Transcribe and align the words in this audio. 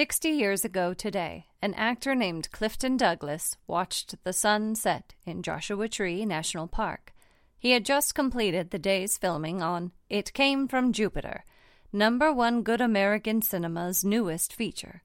Sixty 0.00 0.30
years 0.30 0.64
ago 0.64 0.94
today, 0.94 1.44
an 1.60 1.74
actor 1.74 2.14
named 2.14 2.50
Clifton 2.52 2.96
Douglas 2.96 3.58
watched 3.66 4.14
the 4.24 4.32
sun 4.32 4.74
set 4.74 5.14
in 5.26 5.42
Joshua 5.42 5.90
Tree 5.90 6.24
National 6.24 6.66
Park. 6.66 7.12
He 7.58 7.72
had 7.72 7.84
just 7.84 8.14
completed 8.14 8.70
the 8.70 8.78
day's 8.78 9.18
filming 9.18 9.60
on 9.60 9.92
It 10.08 10.32
Came 10.32 10.68
from 10.68 10.94
Jupiter, 10.94 11.44
number 11.92 12.32
one 12.32 12.62
Good 12.62 12.80
American 12.80 13.42
Cinema's 13.42 14.02
newest 14.02 14.54
feature. 14.54 15.02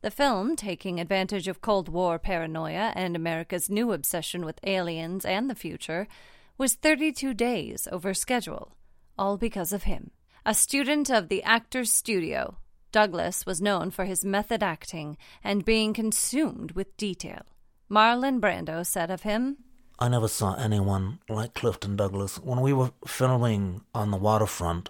The 0.00 0.10
film, 0.10 0.56
taking 0.56 0.98
advantage 0.98 1.46
of 1.46 1.60
Cold 1.60 1.90
War 1.90 2.18
paranoia 2.18 2.94
and 2.96 3.14
America's 3.14 3.68
new 3.68 3.92
obsession 3.92 4.46
with 4.46 4.58
aliens 4.64 5.26
and 5.26 5.50
the 5.50 5.54
future, 5.54 6.08
was 6.56 6.72
32 6.72 7.34
days 7.34 7.86
over 7.92 8.14
schedule, 8.14 8.72
all 9.18 9.36
because 9.36 9.74
of 9.74 9.82
him. 9.82 10.12
A 10.46 10.54
student 10.54 11.10
of 11.10 11.28
the 11.28 11.42
Actors 11.42 11.92
Studio, 11.92 12.56
Douglas 12.92 13.46
was 13.46 13.60
known 13.60 13.90
for 13.90 14.04
his 14.04 14.24
method 14.24 14.62
acting 14.62 15.16
and 15.44 15.64
being 15.64 15.92
consumed 15.92 16.72
with 16.72 16.96
detail. 16.96 17.42
Marlon 17.90 18.40
Brando 18.40 18.84
said 18.84 19.10
of 19.10 19.22
him, 19.22 19.58
I 19.98 20.08
never 20.08 20.28
saw 20.28 20.54
anyone 20.54 21.18
like 21.28 21.54
Clifton 21.54 21.94
Douglas. 21.96 22.36
When 22.38 22.60
we 22.60 22.72
were 22.72 22.92
filming 23.06 23.82
on 23.94 24.10
the 24.10 24.16
waterfront, 24.16 24.88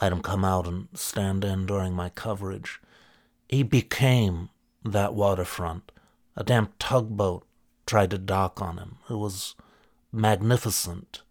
I 0.00 0.04
had 0.04 0.12
him 0.12 0.20
come 0.20 0.44
out 0.44 0.66
and 0.66 0.88
stand 0.94 1.44
in 1.44 1.66
during 1.66 1.94
my 1.94 2.10
coverage. 2.10 2.80
He 3.48 3.62
became 3.62 4.50
that 4.84 5.14
waterfront. 5.14 5.90
A 6.36 6.44
damn 6.44 6.68
tugboat 6.78 7.46
tried 7.86 8.10
to 8.10 8.18
dock 8.18 8.60
on 8.60 8.78
him. 8.78 8.98
It 9.08 9.14
was 9.14 9.54
magnificent. 10.12 11.22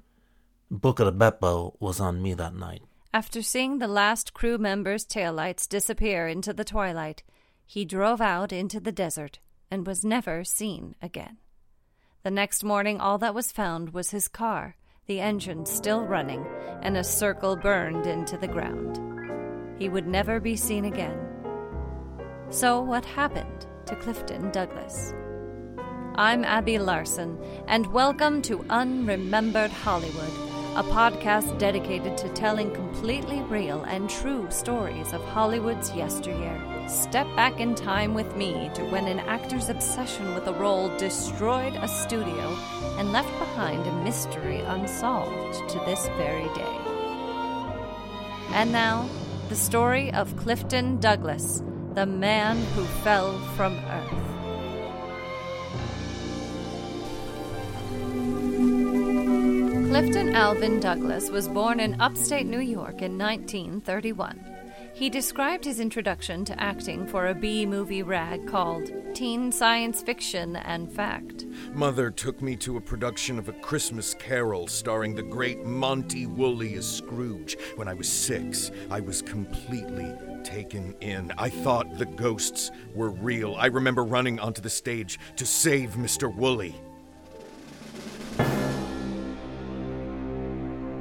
Buca 0.73 1.05
di 1.05 1.11
Beppo 1.11 1.75
was 1.79 1.99
on 1.99 2.21
me 2.21 2.33
that 2.33 2.55
night. 2.55 2.81
After 3.13 3.41
seeing 3.41 3.79
the 3.79 3.87
last 3.87 4.33
crew 4.33 4.57
member's 4.57 5.05
taillights 5.05 5.67
disappear 5.67 6.27
into 6.27 6.53
the 6.53 6.65
twilight, 6.65 7.23
he 7.65 7.85
drove 7.85 8.21
out 8.21 8.51
into 8.51 8.79
the 8.79 8.91
desert 8.91 9.39
and 9.71 9.87
was 9.87 10.03
never 10.03 10.43
seen 10.43 10.95
again. 11.01 11.37
The 12.23 12.31
next 12.31 12.63
morning, 12.63 12.99
all 12.99 13.17
that 13.19 13.33
was 13.33 13.51
found 13.51 13.93
was 13.93 14.11
his 14.11 14.27
car, 14.27 14.75
the 15.05 15.21
engine 15.21 15.65
still 15.65 16.01
running, 16.01 16.45
and 16.81 16.97
a 16.97 17.03
circle 17.03 17.55
burned 17.55 18.05
into 18.05 18.37
the 18.37 18.47
ground. 18.47 18.99
He 19.79 19.87
would 19.87 20.07
never 20.07 20.39
be 20.39 20.57
seen 20.57 20.83
again. 20.83 21.17
So, 22.49 22.81
what 22.81 23.05
happened 23.05 23.67
to 23.85 23.95
Clifton 23.95 24.51
Douglas? 24.51 25.13
I'm 26.15 26.43
Abby 26.43 26.77
Larson, 26.77 27.37
and 27.67 27.87
welcome 27.93 28.41
to 28.43 28.59
Unremembered 28.69 29.71
Hollywood, 29.71 30.56
a 30.77 30.83
podcast 30.83 31.57
dedicated 31.57 32.15
to 32.15 32.29
telling 32.35 32.71
completely 32.71 33.41
real 33.41 33.81
and 33.85 34.07
true 34.07 34.45
stories 34.51 35.11
of 35.11 35.23
Hollywood's 35.29 35.91
yesteryear. 35.95 36.61
Step 36.87 37.25
back 37.35 37.59
in 37.59 37.73
time 37.73 38.13
with 38.13 38.35
me 38.35 38.69
to 38.75 38.83
when 38.91 39.07
an 39.07 39.17
actor's 39.21 39.69
obsession 39.69 40.35
with 40.35 40.45
a 40.45 40.53
role 40.53 40.95
destroyed 40.97 41.73
a 41.77 41.87
studio 41.87 42.55
and 42.99 43.11
left 43.11 43.31
behind 43.39 43.87
a 43.87 44.03
mystery 44.03 44.59
unsolved 44.59 45.67
to 45.67 45.79
this 45.79 46.09
very 46.09 46.47
day. 46.53 46.77
And 48.51 48.71
now, 48.71 49.09
the 49.49 49.55
story 49.55 50.13
of 50.13 50.37
Clifton 50.37 50.99
Douglas, 50.99 51.63
the 51.95 52.05
man 52.05 52.55
who 52.75 52.83
fell 53.01 53.35
from 53.55 53.73
earth. 53.73 54.36
Clifton 59.87 60.35
Alvin 60.35 60.81
Douglas 60.81 61.29
was 61.29 61.47
born 61.47 61.79
in 61.79 61.99
upstate 62.01 62.45
New 62.45 62.59
York 62.59 63.01
in 63.01 63.17
1931. 63.17 64.45
He 64.93 65.09
described 65.09 65.63
his 65.63 65.79
introduction 65.79 66.43
to 66.43 66.61
acting 66.61 67.07
for 67.07 67.27
a 67.27 67.33
B 67.33 67.65
movie 67.65 68.03
rag 68.03 68.45
called 68.47 68.91
Teen 69.15 69.49
Science 69.49 70.01
Fiction 70.01 70.57
and 70.57 70.91
Fact. 70.91 71.45
Mother 71.71 72.11
took 72.11 72.41
me 72.41 72.57
to 72.57 72.75
a 72.75 72.81
production 72.81 73.39
of 73.39 73.47
A 73.47 73.53
Christmas 73.53 74.13
Carol 74.13 74.67
starring 74.67 75.15
the 75.15 75.23
great 75.23 75.63
Monty 75.63 76.27
Woolley 76.27 76.75
as 76.75 76.85
Scrooge. 76.85 77.57
When 77.77 77.87
I 77.87 77.93
was 77.93 78.09
six, 78.09 78.71
I 78.91 78.99
was 78.99 79.21
completely 79.21 80.13
taken 80.43 80.95
in. 80.99 81.31
I 81.37 81.49
thought 81.49 81.97
the 81.97 82.05
ghosts 82.05 82.71
were 82.93 83.11
real. 83.11 83.55
I 83.55 83.67
remember 83.67 84.03
running 84.03 84.37
onto 84.37 84.61
the 84.61 84.69
stage 84.69 85.17
to 85.37 85.45
save 85.45 85.91
Mr. 85.91 86.33
Woolley. 86.33 86.75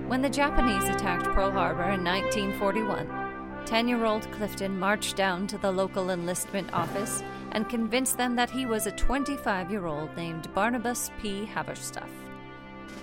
When 0.08 0.22
the 0.22 0.30
Japanese 0.30 0.84
attacked 0.84 1.24
Pearl 1.24 1.50
Harbor 1.50 1.90
in 1.90 2.04
1941, 2.04 3.64
10 3.66 3.88
year 3.88 4.04
old 4.04 4.30
Clifton 4.30 4.78
marched 4.78 5.16
down 5.16 5.48
to 5.48 5.58
the 5.58 5.72
local 5.72 6.10
enlistment 6.10 6.72
office 6.72 7.24
and 7.50 7.68
convinced 7.68 8.16
them 8.16 8.36
that 8.36 8.48
he 8.48 8.66
was 8.66 8.86
a 8.86 8.92
25 8.92 9.68
year 9.68 9.86
old 9.86 10.16
named 10.16 10.54
Barnabas 10.54 11.10
P. 11.20 11.44
Haverstuff. 11.52 12.08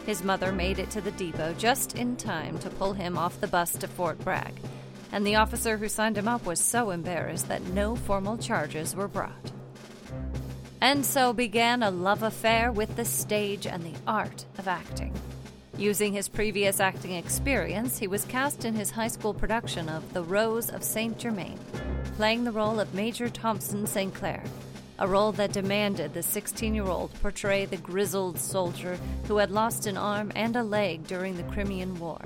His 0.05 0.23
mother 0.23 0.53
made 0.53 0.79
it 0.79 0.89
to 0.91 1.01
the 1.01 1.11
depot 1.11 1.53
just 1.57 1.97
in 1.97 2.15
time 2.15 2.57
to 2.59 2.69
pull 2.69 2.93
him 2.93 3.17
off 3.17 3.41
the 3.41 3.47
bus 3.47 3.73
to 3.73 3.87
Fort 3.89 4.17
Bragg, 4.19 4.53
and 5.11 5.27
the 5.27 5.35
officer 5.35 5.75
who 5.75 5.89
signed 5.89 6.17
him 6.17 6.29
up 6.29 6.45
was 6.45 6.61
so 6.61 6.91
embarrassed 6.91 7.49
that 7.49 7.67
no 7.73 7.97
formal 7.97 8.37
charges 8.37 8.95
were 8.95 9.09
brought. 9.09 9.51
And 10.79 11.05
so 11.05 11.33
began 11.33 11.83
a 11.83 11.91
love 11.91 12.23
affair 12.23 12.71
with 12.71 12.95
the 12.95 13.03
stage 13.03 13.67
and 13.67 13.83
the 13.83 13.99
art 14.07 14.45
of 14.57 14.69
acting. 14.69 15.13
Using 15.77 16.13
his 16.13 16.29
previous 16.29 16.79
acting 16.79 17.13
experience, 17.13 17.97
he 17.97 18.07
was 18.07 18.25
cast 18.25 18.63
in 18.63 18.75
his 18.75 18.91
high 18.91 19.07
school 19.07 19.33
production 19.33 19.89
of 19.89 20.13
The 20.13 20.23
Rose 20.23 20.69
of 20.69 20.83
St. 20.83 21.17
Germain, 21.17 21.57
playing 22.15 22.43
the 22.43 22.51
role 22.51 22.79
of 22.79 22.93
Major 22.93 23.27
Thompson 23.27 23.87
St. 23.87 24.13
Clair, 24.13 24.43
a 24.99 25.07
role 25.07 25.31
that 25.31 25.51
demanded 25.51 26.13
the 26.13 26.21
16 26.21 26.75
year 26.75 26.85
old 26.85 27.11
portray 27.21 27.65
the 27.65 27.77
grizzled 27.77 28.37
soldier 28.37 28.99
who 29.27 29.37
had 29.37 29.49
lost 29.49 29.87
an 29.87 29.97
arm 29.97 30.31
and 30.35 30.55
a 30.55 30.63
leg 30.63 31.07
during 31.07 31.35
the 31.35 31.51
Crimean 31.51 31.99
War. 31.99 32.21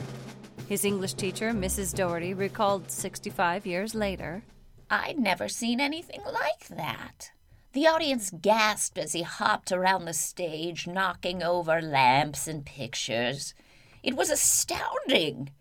His 0.68 0.84
English 0.84 1.14
teacher, 1.14 1.52
Mrs. 1.52 1.96
Doherty, 1.96 2.34
recalled 2.34 2.92
65 2.92 3.66
years 3.66 3.96
later 3.96 4.44
I'd 4.90 5.20
never 5.20 5.50
seen 5.50 5.80
anything 5.80 6.22
like 6.26 6.68
that. 6.70 7.32
The 7.78 7.86
audience 7.86 8.32
gasped 8.32 8.98
as 8.98 9.14
he 9.14 9.22
hopped 9.22 9.72
around 9.72 10.06
the 10.06 10.14
stage, 10.14 10.88
knocking 10.88 11.44
over 11.44 11.80
lamps 11.80 12.48
and 12.48 12.66
pictures. 12.66 13.54
It 14.02 14.16
was 14.16 14.32
astounding. 14.32 15.52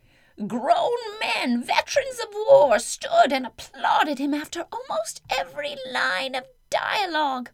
Grown 0.47 0.97
men, 1.21 1.62
veterans 1.62 2.19
of 2.21 2.28
war, 2.32 2.78
stood 2.78 3.34
and 3.34 3.44
applauded 3.44 4.19
him 4.19 4.32
after 4.32 4.65
almost 4.72 5.21
every 5.28 5.77
line 5.93 6.34
of 6.34 6.44
dialogue. 6.71 7.50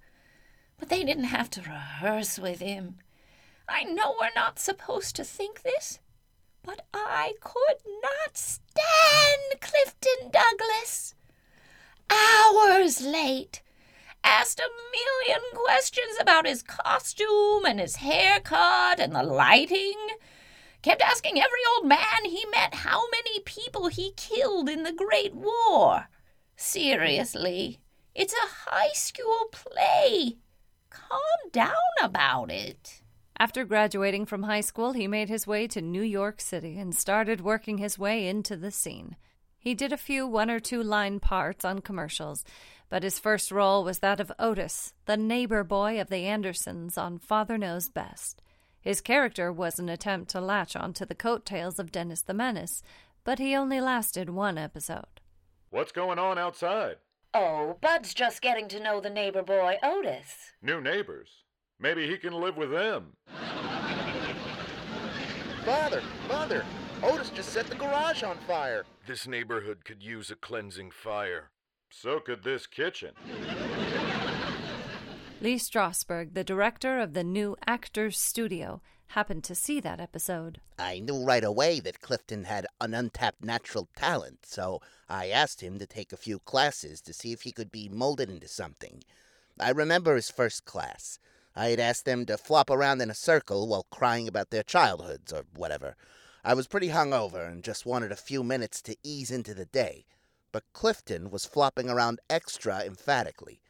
But 0.79 0.91
they 0.91 1.03
didn't 1.03 1.25
have 1.25 1.51
to 1.51 1.63
rehearse 1.63 2.39
with 2.39 2.61
him. 2.61 2.99
I 3.69 3.83
know 3.83 4.15
we're 4.21 4.31
not 4.37 4.61
supposed 4.61 5.17
to 5.17 5.25
think 5.25 5.63
this, 5.63 5.99
but 6.63 6.87
I 6.95 7.33
could 7.41 7.79
not 8.01 8.37
stand 8.37 9.61
Clifton 9.61 10.31
Douglas. 10.31 11.17
Hours 12.09 13.01
late 13.05 13.62
asked 14.25 14.61
a 14.61 15.27
million 15.27 15.43
questions 15.55 16.17
about 16.21 16.47
his 16.47 16.63
costume 16.63 17.65
and 17.67 17.81
his 17.81 17.97
haircut 17.97 19.01
and 19.01 19.15
the 19.15 19.23
lighting. 19.23 19.97
Kept 20.83 21.03
asking 21.03 21.39
every 21.41 21.61
old 21.77 21.87
man 21.87 22.25
he 22.25 22.45
met 22.51 22.75
how 22.75 23.03
many 23.11 23.41
people 23.41 23.89
he 23.89 24.13
killed 24.17 24.69
in 24.69 24.83
the 24.83 24.93
Great 24.93 25.35
War. 25.35 26.09
Seriously, 26.57 27.81
it's 28.15 28.35
a 28.35 28.71
high 28.71 28.93
school 28.93 29.49
play. 29.53 30.39
Calm 30.91 31.51
down 31.53 31.73
about 32.03 32.51
it. 32.51 33.03
After 33.39 33.65
graduating 33.65 34.27
from 34.27 34.45
high 34.45 34.61
school, 34.61 34.93
he 34.93 35.09
made 35.09 35.29
his 35.29 35.47
way 35.47 35.67
to 35.69 35.81
New 35.81 36.03
York 36.03 36.41
City 36.41 36.79
and 36.79 36.95
started 36.95 37.41
working 37.41 37.79
his 37.79 37.99
way 37.99 38.29
into 38.29 38.57
the 38.57 38.71
scene. 38.71 39.17
He 39.59 39.75
did 39.75 39.93
a 39.93 39.97
few 39.97 40.27
one 40.27 40.51
or 40.51 40.61
two 40.61 40.83
line 40.83 41.21
parts 41.21 41.65
on 41.65 41.81
commercials, 41.81 42.45
but 42.93 43.03
his 43.03 43.19
first 43.19 43.51
role 43.51 43.83
was 43.83 44.01
that 44.01 44.21
of 44.21 44.31
Otis, 44.39 44.93
the 45.07 45.17
neighbor 45.17 45.65
boy 45.65 45.99
of 45.99 46.11
the 46.11 46.27
Andersons 46.27 46.99
on 46.99 47.19
Father 47.19 47.57
Knows 47.57 47.89
Best. 47.89 48.43
His 48.83 49.01
character 49.01 49.51
was 49.51 49.79
an 49.79 49.89
attempt 49.89 50.31
to 50.33 50.43
latch 50.43 50.77
onto 50.77 51.07
the 51.07 51.15
coattails 51.15 51.79
of 51.79 51.91
Dennis 51.91 52.21
the 52.21 52.35
Menace, 52.35 52.83
but 53.25 53.39
he 53.39 53.57
only 53.57 53.81
lasted 53.81 54.29
one 54.29 54.59
episode. 54.59 55.23
What's 55.71 55.91
going 55.91 56.19
on 56.19 56.37
outside? 56.37 56.97
Oh, 57.33 57.79
Bud's 57.81 58.13
just 58.13 58.43
getting 58.43 58.69
to 58.69 58.79
know 58.79 59.01
the 59.01 59.09
neighbor 59.09 59.43
boy, 59.43 59.79
Otis. 59.83 60.53
New 60.61 60.83
neighbors. 60.83 61.31
Maybe 61.81 62.07
he 62.07 62.19
can 62.19 62.35
live 62.35 62.59
with 62.59 62.73
them. 62.73 63.15
Father, 65.65 66.03
Mother, 66.29 66.63
Otis 67.03 67.31
just 67.31 67.55
set 67.55 67.69
the 67.69 67.75
garage 67.75 68.23
on 68.23 68.37
fire. 68.47 68.85
This 69.07 69.27
neighborhood 69.27 69.87
could 69.87 70.03
use 70.03 70.31
a 70.31 70.37
cleansing 70.37 70.91
fire. 70.91 71.49
So 71.95 72.21
could 72.21 72.43
this 72.43 72.67
kitchen. 72.67 73.13
Lee 75.43 75.57
Strasberg, 75.57 76.35
the 76.35 76.45
director 76.45 76.99
of 76.99 77.13
the 77.13 77.25
new 77.25 77.57
Actors 77.67 78.19
Studio, 78.19 78.81
happened 79.09 79.45
to 79.45 79.55
see 79.55 79.79
that 79.81 80.01
episode. 80.01 80.61
I 80.79 81.01
knew 81.01 81.25
right 81.25 81.45
away 81.45 81.81
that 81.81 82.01
Clifton 82.01 82.45
had 82.45 82.67
an 82.81 82.95
untapped 82.95 83.45
natural 83.45 83.89
talent, 83.95 84.47
so 84.47 84.81
I 85.09 85.29
asked 85.29 85.61
him 85.61 85.79
to 85.79 85.87
take 85.87 86.13
a 86.13 86.17
few 86.17 86.39
classes 86.39 87.01
to 87.03 87.13
see 87.13 87.33
if 87.33 87.43
he 87.43 87.53
could 87.53 87.71
be 87.71 87.89
molded 87.89 88.31
into 88.31 88.49
something. 88.49 89.03
I 89.61 89.71
remember 89.71 90.15
his 90.15 90.31
first 90.31 90.65
class. 90.65 91.19
I 91.55 91.69
had 91.69 91.81
asked 91.81 92.07
them 92.07 92.25
to 92.27 92.39
flop 92.39 92.71
around 92.71 93.03
in 93.03 93.11
a 93.11 93.15
circle 93.15 93.69
while 93.69 93.87
crying 93.91 94.29
about 94.29 94.51
their 94.51 94.63
childhoods 94.63 95.33
or 95.33 95.45
whatever. 95.55 95.97
I 96.43 96.55
was 96.55 96.67
pretty 96.67 96.89
hungover 96.89 97.47
and 97.47 97.63
just 97.63 97.85
wanted 97.85 98.13
a 98.13 98.17
few 98.17 98.43
minutes 98.43 98.81
to 98.83 98.97
ease 99.03 99.31
into 99.31 99.53
the 99.53 99.67
day. 99.67 100.07
But 100.53 100.65
Clifton 100.75 101.31
was 101.31 101.47
flopping 101.47 101.89
around 101.89 102.21
extra 102.29 102.81
emphatically. 102.81 103.63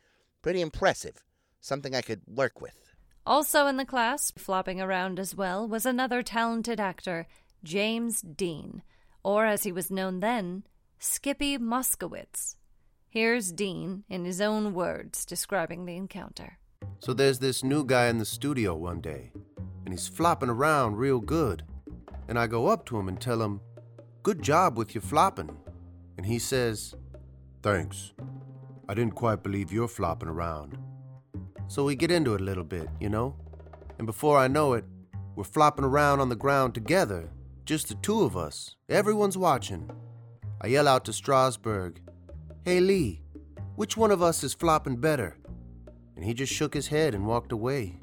Pretty 0.43 0.61
impressive. 0.61 1.23
Something 1.61 1.95
I 1.95 2.03
could 2.03 2.23
work 2.27 2.61
with. 2.61 2.77
Also 3.25 3.69
in 3.69 3.77
the 3.77 3.85
class, 3.85 4.33
flopping 4.37 4.81
around 4.81 5.21
as 5.21 5.35
well, 5.35 5.67
was 5.69 5.87
another 5.87 6.23
talented 6.23 6.81
actor, 6.81 7.29
James 7.63 8.21
Dean, 8.21 8.83
or 9.23 9.47
as 9.47 9.63
he 9.63 9.71
was 9.71 9.93
known 9.93 10.19
then, 10.19 10.65
Skippy 10.99 11.57
Moskowitz. 11.57 12.57
Here's 13.09 13.53
Dean 13.53 14.03
in 14.09 14.25
his 14.25 14.41
own 14.41 14.75
words 14.75 15.25
describing 15.25 15.85
the 15.85 15.97
encounter. 15.97 16.59
So 16.99 17.13
there's 17.13 17.39
this 17.39 17.63
new 17.63 17.85
guy 17.85 18.09
in 18.09 18.19
the 18.19 18.25
studio 18.25 18.75
one 18.75 19.01
day, 19.01 19.31
and 19.85 19.95
he's 19.95 20.09
flopping 20.09 20.49
around 20.49 20.97
real 20.97 21.21
good. 21.21 21.63
And 22.27 22.39
I 22.39 22.49
go 22.49 22.67
up 22.67 22.87
to 22.87 22.99
him 22.99 23.07
and 23.07 23.21
tell 23.21 23.41
him, 23.41 23.61
Good 24.25 24.43
job 24.43 24.79
with 24.79 24.95
your 24.95 25.03
flopping. 25.03 25.57
And 26.17 26.27
he 26.27 26.39
says, 26.39 26.95
Thanks. 27.63 28.13
I 28.89 28.95
didn't 28.95 29.15
quite 29.15 29.43
believe 29.43 29.73
you're 29.73 29.89
flopping 29.89 30.29
around. 30.29 30.77
So 31.69 31.85
we 31.85 31.95
get 31.95 32.11
into 32.11 32.35
it 32.35 32.41
a 32.41 32.45
little 32.45 32.65
bit, 32.65 32.89
you 33.01 33.09
know? 33.09 33.37
And 33.99 34.07
before 34.07 34.37
I 34.37 34.49
know 34.49 34.75
it, 34.75 34.85
we're 35.37 35.45
flopping 35.45 35.85
around 35.85 36.21
on 36.21 36.29
the 36.29 36.37
ground 36.37 36.75
together, 36.75 37.31
just 37.65 37.89
the 37.89 37.95
two 37.95 38.23
of 38.23 38.37
us. 38.37 38.77
Everyone's 38.89 39.39
watching. 39.39 39.91
I 40.61 40.67
yell 40.67 40.89
out 40.89 41.05
to 41.07 41.13
Strasberg, 41.13 41.99
Hey 42.65 42.81
Lee, 42.81 43.23
which 43.77 43.97
one 43.97 44.11
of 44.11 44.23
us 44.23 44.45
is 44.45 44.55
flopping 44.55 44.97
better? 44.97 45.39
And 46.15 46.25
he 46.25 46.35
just 46.35 46.53
shook 46.53 46.75
his 46.75 46.89
head 46.89 47.15
and 47.15 47.27
walked 47.27 47.53
away. 47.53 47.99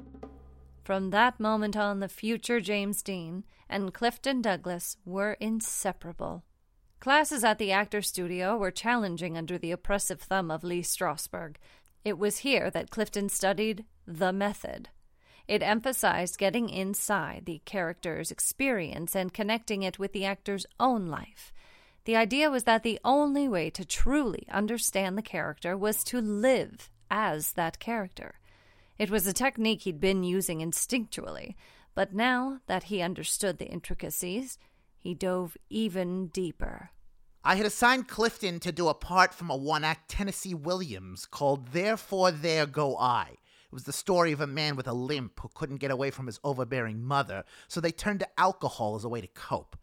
From 0.82 1.10
that 1.10 1.38
moment 1.38 1.76
on, 1.76 2.00
the 2.00 2.08
future 2.08 2.60
James 2.60 3.02
Dean 3.02 3.44
and 3.68 3.94
Clifton 3.94 4.42
Douglas 4.42 4.96
were 5.04 5.34
inseparable. 5.34 6.44
Classes 7.00 7.44
at 7.44 7.56
the 7.56 7.72
Actor 7.72 8.02
Studio 8.02 8.58
were 8.58 8.70
challenging 8.70 9.38
under 9.38 9.56
the 9.56 9.72
oppressive 9.72 10.20
thumb 10.20 10.50
of 10.50 10.62
Lee 10.62 10.82
Strasberg. 10.82 11.56
It 12.04 12.18
was 12.18 12.38
here 12.38 12.70
that 12.70 12.90
Clifton 12.90 13.30
studied 13.30 13.86
the 14.06 14.34
method. 14.34 14.90
It 15.48 15.62
emphasized 15.62 16.36
getting 16.36 16.68
inside 16.68 17.46
the 17.46 17.62
character's 17.64 18.30
experience 18.30 19.16
and 19.16 19.32
connecting 19.32 19.82
it 19.82 19.98
with 19.98 20.12
the 20.12 20.26
actor's 20.26 20.66
own 20.78 21.06
life. 21.06 21.54
The 22.04 22.16
idea 22.16 22.50
was 22.50 22.64
that 22.64 22.82
the 22.82 23.00
only 23.02 23.48
way 23.48 23.70
to 23.70 23.84
truly 23.86 24.46
understand 24.50 25.16
the 25.16 25.22
character 25.22 25.78
was 25.78 26.04
to 26.04 26.20
live 26.20 26.90
as 27.10 27.52
that 27.52 27.78
character. 27.78 28.34
It 28.98 29.10
was 29.10 29.26
a 29.26 29.32
technique 29.32 29.82
he'd 29.82 30.00
been 30.00 30.22
using 30.22 30.58
instinctually, 30.58 31.54
but 31.94 32.12
now 32.12 32.60
that 32.66 32.84
he 32.84 33.00
understood 33.00 33.56
the 33.56 33.68
intricacies, 33.68 34.58
he 35.00 35.14
dove 35.14 35.56
even 35.68 36.28
deeper. 36.28 36.90
I 37.42 37.56
had 37.56 37.64
assigned 37.64 38.06
Clifton 38.06 38.60
to 38.60 38.70
do 38.70 38.88
a 38.88 38.94
part 38.94 39.32
from 39.32 39.48
a 39.48 39.56
one 39.56 39.82
act 39.82 40.10
Tennessee 40.10 40.54
Williams 40.54 41.24
called 41.24 41.68
Therefore 41.68 42.30
There 42.30 42.66
Go 42.66 42.98
I. 42.98 43.30
It 43.32 43.72
was 43.72 43.84
the 43.84 43.94
story 43.94 44.32
of 44.32 44.42
a 44.42 44.46
man 44.46 44.76
with 44.76 44.86
a 44.86 44.92
limp 44.92 45.40
who 45.40 45.48
couldn't 45.54 45.78
get 45.78 45.90
away 45.90 46.10
from 46.10 46.26
his 46.26 46.38
overbearing 46.44 47.02
mother, 47.02 47.44
so 47.66 47.80
they 47.80 47.92
turned 47.92 48.20
to 48.20 48.40
alcohol 48.40 48.94
as 48.94 49.04
a 49.04 49.08
way 49.08 49.22
to 49.22 49.26
cope. 49.28 49.76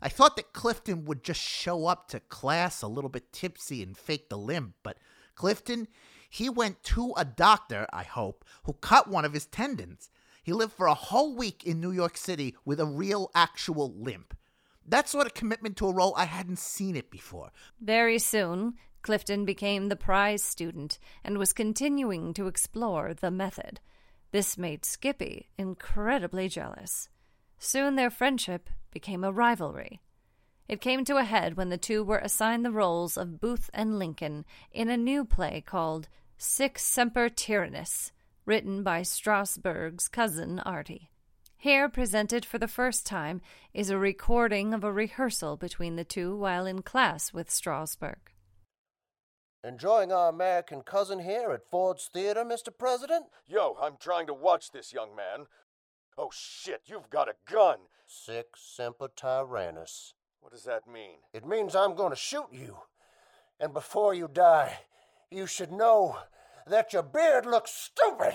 I 0.00 0.08
thought 0.08 0.36
that 0.36 0.54
Clifton 0.54 1.04
would 1.04 1.22
just 1.22 1.40
show 1.40 1.86
up 1.86 2.08
to 2.08 2.20
class 2.20 2.80
a 2.80 2.88
little 2.88 3.10
bit 3.10 3.30
tipsy 3.30 3.82
and 3.82 3.96
fake 3.96 4.30
the 4.30 4.38
limp, 4.38 4.74
but 4.82 4.96
Clifton, 5.34 5.88
he 6.30 6.48
went 6.48 6.82
to 6.84 7.12
a 7.16 7.24
doctor, 7.26 7.86
I 7.92 8.04
hope, 8.04 8.44
who 8.64 8.72
cut 8.72 9.08
one 9.08 9.26
of 9.26 9.34
his 9.34 9.44
tendons. 9.46 10.08
He 10.42 10.52
lived 10.52 10.72
for 10.72 10.86
a 10.86 10.94
whole 10.94 11.36
week 11.36 11.64
in 11.64 11.78
New 11.78 11.92
York 11.92 12.16
City 12.16 12.56
with 12.64 12.80
a 12.80 12.86
real, 12.86 13.30
actual 13.34 13.94
limp. 13.94 14.34
That 14.86 15.08
sort 15.08 15.26
of 15.26 15.34
commitment 15.34 15.76
to 15.78 15.86
a 15.86 15.94
role, 15.94 16.14
I 16.16 16.24
hadn't 16.24 16.58
seen 16.58 16.96
it 16.96 17.10
before. 17.10 17.52
Very 17.80 18.18
soon, 18.18 18.74
Clifton 19.02 19.44
became 19.44 19.88
the 19.88 19.96
prize 19.96 20.42
student 20.42 20.98
and 21.24 21.38
was 21.38 21.52
continuing 21.52 22.34
to 22.34 22.46
explore 22.46 23.14
the 23.14 23.30
method. 23.30 23.80
This 24.30 24.56
made 24.56 24.84
Skippy 24.84 25.48
incredibly 25.58 26.48
jealous. 26.48 27.08
Soon 27.58 27.96
their 27.96 28.10
friendship 28.10 28.70
became 28.90 29.24
a 29.24 29.32
rivalry. 29.32 30.00
It 30.68 30.80
came 30.80 31.04
to 31.04 31.16
a 31.16 31.24
head 31.24 31.56
when 31.56 31.68
the 31.68 31.76
two 31.76 32.02
were 32.02 32.18
assigned 32.18 32.64
the 32.64 32.70
roles 32.70 33.16
of 33.16 33.40
Booth 33.40 33.68
and 33.74 33.98
Lincoln 33.98 34.44
in 34.70 34.88
a 34.88 34.96
new 34.96 35.24
play 35.24 35.62
called 35.64 36.08
Sic 36.38 36.78
Semper 36.78 37.28
Tyrannis, 37.28 38.10
written 38.46 38.82
by 38.82 39.02
Strasberg's 39.02 40.08
cousin 40.08 40.60
Artie. 40.60 41.10
Here, 41.62 41.88
presented 41.88 42.44
for 42.44 42.58
the 42.58 42.66
first 42.66 43.06
time, 43.06 43.40
is 43.72 43.88
a 43.88 43.96
recording 43.96 44.74
of 44.74 44.82
a 44.82 44.90
rehearsal 44.90 45.56
between 45.56 45.94
the 45.94 46.02
two 46.02 46.34
while 46.34 46.66
in 46.66 46.82
class 46.82 47.32
with 47.32 47.48
Strasberg. 47.48 48.32
Enjoying 49.62 50.10
our 50.10 50.28
American 50.28 50.82
cousin 50.82 51.20
here 51.20 51.52
at 51.52 51.70
Ford's 51.70 52.10
Theater, 52.12 52.44
Mr. 52.44 52.76
President? 52.76 53.26
Yo, 53.46 53.76
I'm 53.80 53.96
trying 54.00 54.26
to 54.26 54.34
watch 54.34 54.72
this, 54.72 54.92
young 54.92 55.14
man. 55.14 55.46
Oh 56.18 56.30
shit, 56.32 56.82
you've 56.86 57.10
got 57.10 57.28
a 57.28 57.36
gun. 57.48 57.76
Sic 58.06 58.56
Semper 58.56 59.10
Tyrannis. 59.16 60.14
What 60.40 60.50
does 60.50 60.64
that 60.64 60.88
mean? 60.92 61.18
It 61.32 61.46
means 61.46 61.76
I'm 61.76 61.94
going 61.94 62.10
to 62.10 62.16
shoot 62.16 62.48
you. 62.50 62.78
And 63.60 63.72
before 63.72 64.14
you 64.14 64.26
die, 64.26 64.80
you 65.30 65.46
should 65.46 65.70
know 65.70 66.18
that 66.66 66.92
your 66.92 67.04
beard 67.04 67.46
looks 67.46 67.70
stupid. 67.70 68.34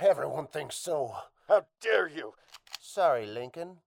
Everyone 0.00 0.48
thinks 0.48 0.74
so. 0.74 1.14
How 1.52 1.66
dare 1.82 2.08
you? 2.08 2.32
Sorry, 2.80 3.26
Lincoln. 3.26 3.80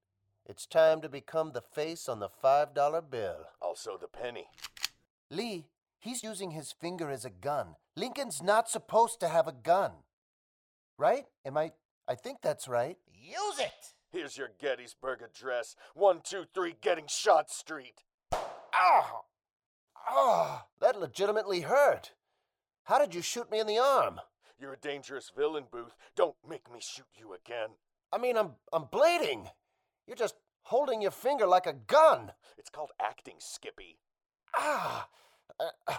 It's 0.46 0.68
time 0.68 1.02
to 1.02 1.10
become 1.10 1.52
the 1.52 1.64
face 1.64 2.08
on 2.08 2.20
the 2.20 2.30
$5 2.30 3.10
bill. 3.10 3.38
Also 3.60 3.98
the 4.00 4.08
penny. 4.08 4.46
Lee, 5.32 5.66
he's 6.00 6.22
using 6.22 6.52
his 6.52 6.72
finger 6.72 7.10
as 7.10 7.26
a 7.26 7.32
gun. 7.32 7.74
Lincoln's 7.96 8.44
not 8.44 8.70
supposed 8.70 9.20
to 9.22 9.30
have 9.30 9.48
a 9.48 9.52
gun. 9.52 9.94
Right? 11.00 11.26
Am 11.44 11.58
I. 11.58 11.72
I 12.08 12.14
think 12.14 12.44
that's 12.44 12.68
right. 12.68 12.98
Use 13.12 13.58
it! 13.58 13.96
Here's 14.12 14.38
your 14.38 14.52
Gettysburg 14.62 15.24
Address. 15.24 15.76
123 15.96 16.76
Getting 16.82 17.08
Shot 17.08 17.50
Street. 17.50 18.04
Ah! 18.32 19.22
Ah! 20.08 20.66
That 20.80 21.00
legitimately 21.00 21.62
hurt. 21.62 22.12
How 22.84 23.00
did 23.00 23.16
you 23.16 23.24
shoot 23.24 23.50
me 23.50 23.60
in 23.60 23.66
the 23.66 23.80
arm? 23.80 24.20
You're 24.60 24.74
a 24.74 24.78
dangerous 24.78 25.32
villain, 25.36 25.66
Booth. 25.72 25.96
Don't 26.16 26.36
make 26.48 26.72
me 26.72 26.80
shoot 26.82 27.08
you 27.18 27.34
again. 27.34 27.70
I 28.12 28.18
mean, 28.18 28.38
I'm 28.38 28.52
I'm 28.72 28.86
bleeding. 28.92 29.50
You're 30.08 30.16
just 30.16 30.36
holding 30.64 31.02
your 31.02 31.12
finger 31.12 31.46
like 31.46 31.68
a 31.68 31.74
gun. 31.74 32.32
It's 32.58 32.70
called 32.70 32.92
acting, 33.02 33.36
Skippy. 33.40 34.00
Ah! 34.56 35.08
I, 35.60 35.98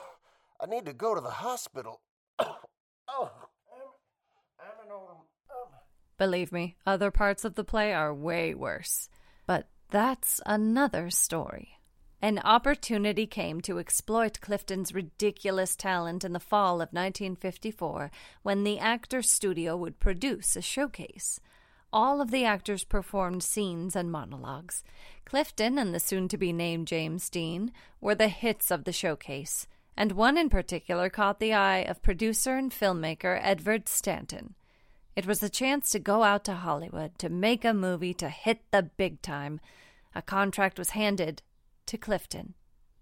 I 0.60 0.66
need 0.66 0.86
to 0.86 0.92
go 0.92 1.14
to 1.14 1.20
the 1.20 1.30
hospital. 1.30 2.00
oh, 2.38 2.48
I'm, 3.08 3.88
I'm 4.58 4.86
an 4.86 4.92
old. 4.92 5.10
Um. 5.50 5.68
Believe 6.18 6.52
me, 6.52 6.76
other 6.86 7.10
parts 7.10 7.44
of 7.44 7.54
the 7.54 7.64
play 7.64 7.92
are 7.92 8.14
way 8.14 8.54
worse. 8.54 9.08
But 9.46 9.68
that's 9.90 10.40
another 10.46 11.10
story. 11.10 11.75
An 12.22 12.38
opportunity 12.38 13.26
came 13.26 13.60
to 13.62 13.78
exploit 13.78 14.40
Clifton's 14.40 14.94
ridiculous 14.94 15.76
talent 15.76 16.24
in 16.24 16.32
the 16.32 16.40
fall 16.40 16.76
of 16.76 16.92
1954 16.92 18.10
when 18.42 18.64
the 18.64 18.78
Actor 18.78 19.22
Studio 19.22 19.76
would 19.76 20.00
produce 20.00 20.56
a 20.56 20.62
showcase. 20.62 21.40
All 21.92 22.20
of 22.20 22.30
the 22.30 22.44
actors 22.44 22.84
performed 22.84 23.42
scenes 23.42 23.94
and 23.94 24.10
monologues. 24.10 24.82
Clifton 25.24 25.78
and 25.78 25.94
the 25.94 26.00
soon 26.00 26.26
to 26.28 26.38
be 26.38 26.52
named 26.52 26.88
James 26.88 27.28
Dean 27.28 27.70
were 28.00 28.14
the 28.14 28.28
hits 28.28 28.70
of 28.70 28.84
the 28.84 28.92
showcase, 28.92 29.66
and 29.96 30.12
one 30.12 30.38
in 30.38 30.48
particular 30.48 31.10
caught 31.10 31.38
the 31.38 31.52
eye 31.52 31.78
of 31.78 32.02
producer 32.02 32.56
and 32.56 32.72
filmmaker 32.72 33.38
Edward 33.42 33.88
Stanton. 33.88 34.54
It 35.14 35.26
was 35.26 35.42
a 35.42 35.48
chance 35.48 35.90
to 35.90 35.98
go 35.98 36.22
out 36.22 36.44
to 36.44 36.54
Hollywood 36.54 37.18
to 37.18 37.28
make 37.28 37.64
a 37.64 37.72
movie 37.72 38.14
to 38.14 38.28
hit 38.30 38.60
the 38.70 38.82
big 38.82 39.22
time. 39.22 39.60
A 40.14 40.22
contract 40.22 40.78
was 40.78 40.90
handed 40.90 41.42
to 41.86 41.98
Clifton, 41.98 42.54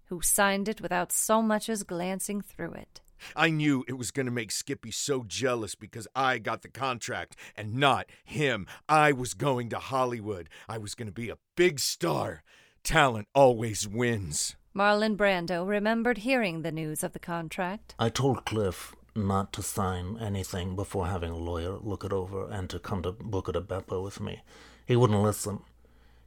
who 0.05 0.21
signed 0.21 0.67
it 0.67 0.81
without 0.81 1.11
so 1.11 1.41
much 1.41 1.69
as 1.69 1.83
glancing 1.83 2.41
through 2.41 2.73
it. 2.73 3.01
I 3.35 3.49
knew 3.49 3.83
it 3.87 3.97
was 3.97 4.11
going 4.11 4.25
to 4.25 4.31
make 4.31 4.51
Skippy 4.51 4.91
so 4.91 5.23
jealous 5.23 5.75
because 5.75 6.07
I 6.15 6.37
got 6.37 6.61
the 6.61 6.69
contract 6.69 7.35
and 7.55 7.75
not 7.75 8.07
him. 8.23 8.67
I 8.87 9.11
was 9.11 9.33
going 9.33 9.69
to 9.69 9.79
Hollywood. 9.79 10.49
I 10.67 10.77
was 10.77 10.95
going 10.95 11.07
to 11.07 11.13
be 11.13 11.29
a 11.29 11.37
big 11.55 11.79
star. 11.79 12.43
Talent 12.83 13.27
always 13.33 13.87
wins. 13.87 14.55
Marlon 14.75 15.15
Brando 15.15 15.65
remembered 15.67 16.19
hearing 16.19 16.61
the 16.61 16.71
news 16.71 17.03
of 17.03 17.13
the 17.13 17.19
contract. 17.19 17.95
I 17.97 18.09
told 18.09 18.45
Cliff 18.45 18.93
not 19.15 19.53
to 19.53 19.63
sign 19.63 20.17
anything 20.19 20.75
before 20.75 21.07
having 21.07 21.31
a 21.31 21.37
lawyer 21.37 21.77
look 21.81 22.03
it 22.03 22.11
over 22.11 22.49
and 22.49 22.69
to 22.69 22.79
come 22.79 23.01
to 23.03 23.13
Buca 23.13 23.53
di 23.53 23.61
Beppo 23.61 24.03
with 24.03 24.19
me. 24.19 24.41
He 24.85 24.97
wouldn't 24.97 25.23
listen. 25.23 25.61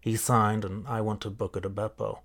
He 0.00 0.16
signed, 0.16 0.64
and 0.64 0.88
I 0.88 1.02
went 1.02 1.20
to 1.20 1.30
Buca 1.30 1.60
di 1.60 1.68
Beppo. 1.68 2.20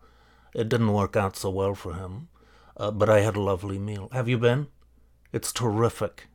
It 0.53 0.69
didn't 0.69 0.93
work 0.93 1.15
out 1.15 1.35
so 1.35 1.49
well 1.49 1.75
for 1.75 1.93
him, 1.93 2.29
uh, 2.77 2.91
but 2.91 3.09
I 3.09 3.21
had 3.21 3.35
a 3.35 3.41
lovely 3.41 3.79
meal. 3.79 4.09
Have 4.11 4.27
you 4.27 4.37
been? 4.37 4.67
It's 5.31 5.51
terrific. 5.51 6.27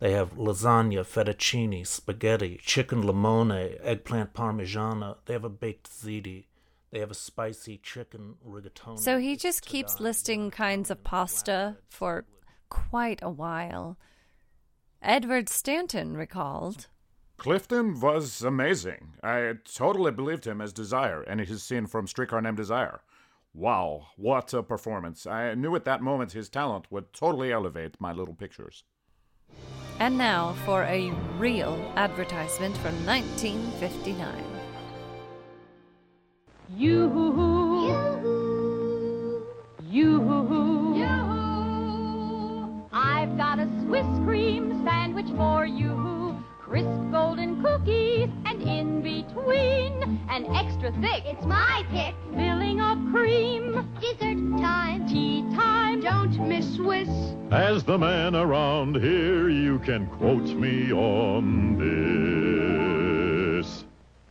They 0.00 0.12
have 0.12 0.34
lasagna, 0.36 1.04
fettuccine, 1.04 1.86
spaghetti, 1.86 2.58
chicken 2.62 3.02
limone, 3.02 3.78
eggplant 3.82 4.32
parmigiana. 4.32 5.16
They 5.26 5.34
have 5.34 5.44
a 5.44 5.50
baked 5.50 5.90
ziti. 5.90 6.46
They 6.90 6.98
have 6.98 7.10
a 7.10 7.14
spicy 7.14 7.78
chicken 7.78 8.34
rigatoni. 8.44 8.98
So 8.98 9.18
he 9.18 9.36
just 9.36 9.64
keeps 9.64 9.96
die 9.96 10.04
listing 10.04 10.50
kinds 10.50 10.90
of 10.90 11.04
pasta 11.04 11.76
for 11.88 12.24
quite 12.70 13.20
a 13.22 13.30
while. 13.30 13.98
Edward 15.02 15.48
Stanton 15.48 16.16
recalled. 16.16 16.88
Clifton 17.36 18.00
was 18.00 18.42
amazing. 18.42 19.14
I 19.22 19.54
totally 19.64 20.12
believed 20.12 20.46
him 20.46 20.60
as 20.60 20.72
Desire 20.72 21.22
and 21.22 21.40
his 21.40 21.62
scene 21.62 21.86
from 21.86 22.06
Streetcar 22.06 22.42
Named 22.42 22.56
Desire. 22.56 23.00
Wow, 23.52 24.08
what 24.16 24.54
a 24.54 24.62
performance. 24.62 25.26
I 25.26 25.54
knew 25.54 25.74
at 25.74 25.84
that 25.84 26.02
moment 26.02 26.32
his 26.32 26.48
talent 26.48 26.86
would 26.90 27.12
totally 27.12 27.52
elevate 27.52 28.00
my 28.00 28.12
little 28.12 28.34
pictures. 28.34 28.84
And 29.98 30.16
now 30.16 30.54
for 30.64 30.84
a 30.84 31.10
real 31.36 31.92
advertisement 31.96 32.76
from 32.78 32.94
1959. 33.04 34.59
Can 59.80 60.06
quote 60.06 60.48
me 60.56 60.92
on 60.92 61.78
this. 61.78 63.84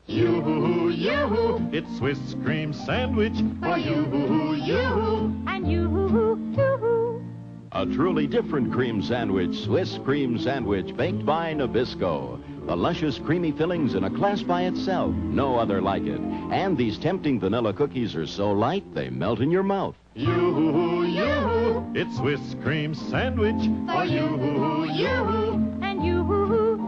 You, 0.06 0.90
you, 0.90 1.70
it's 1.72 1.98
Swiss 1.98 2.36
cream 2.44 2.74
sandwich 2.74 3.38
for 3.62 3.78
you, 3.78 4.56
you. 4.56 5.44
And 5.48 5.72
you, 5.72 6.54
too. 6.56 7.24
A 7.72 7.86
truly 7.86 8.28
different 8.28 8.72
cream 8.72 9.02
sandwich, 9.02 9.56
Swiss 9.60 9.98
cream 10.04 10.40
sandwich, 10.40 10.96
baked 10.96 11.26
by 11.26 11.54
Nabisco. 11.54 12.40
The 12.66 12.76
luscious, 12.76 13.18
creamy 13.20 13.52
fillings 13.52 13.96
in 13.96 14.04
a 14.04 14.10
class 14.10 14.44
by 14.44 14.64
itself. 14.64 15.14
No 15.16 15.58
other 15.58 15.82
like 15.82 16.04
it. 16.04 16.20
And 16.20 16.78
these 16.78 16.98
tempting 16.98 17.40
vanilla 17.40 17.74
cookies 17.74 18.16
are 18.16 18.28
so 18.28 18.52
light 18.52 18.84
they 18.94 19.10
melt 19.10 19.40
in 19.40 19.52
your 19.52 19.64
mouth. 19.64 19.96
You, 20.16 21.04
you, 21.04 21.49
it's 21.96 22.18
Swiss 22.18 22.56
cream 22.62 22.94
sandwich 22.94 23.62
for 23.88 24.06
you, 24.06 24.86
you. 24.92 25.78
And 25.82 26.06
you, 26.06 26.24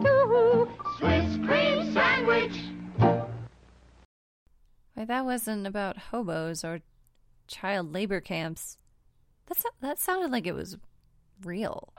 too. 0.03 0.69
Swiss 0.97 1.37
cream 1.47 1.91
sandwich. 1.93 2.55
Why, 4.93 5.05
that 5.05 5.25
wasn't 5.25 5.65
about 5.65 5.97
hobos 5.97 6.63
or 6.63 6.81
child 7.47 7.93
labor 7.93 8.21
camps. 8.21 8.77
That's, 9.47 9.65
that 9.81 9.99
sounded 9.99 10.31
like 10.31 10.45
it 10.45 10.53
was 10.53 10.77
real. 11.43 11.93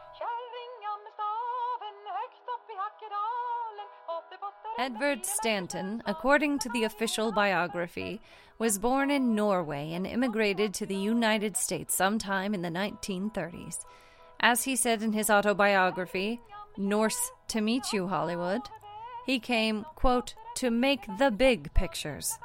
Edvard 4.79 5.25
Stanton, 5.25 6.03
according 6.07 6.59
to 6.59 6.69
the 6.71 6.85
official 6.85 7.31
biography, 7.31 8.21
was 8.59 8.79
born 8.79 9.11
in 9.11 9.35
Norway 9.35 9.93
and 9.93 10.07
immigrated 10.07 10.73
to 10.75 10.87
the 10.87 10.97
United 10.97 11.57
States 11.57 11.95
sometime 11.95 12.55
in 12.55 12.63
the 12.63 12.69
1930s. 12.69 13.85
As 14.41 14.65
he 14.65 14.75
said 14.75 15.03
in 15.03 15.13
his 15.13 15.31
autobiography, 15.31 16.41
Norse 16.77 17.31
to 17.49 17.61
Meet 17.61 17.93
You, 17.93 18.09
Hollywood, 18.09 18.63
he 19.27 19.39
came, 19.39 19.85
quote, 19.95 20.35
to 20.57 20.71
make 20.71 21.07
the 21.19 21.31
big 21.31 21.73
pictures. 21.75 22.39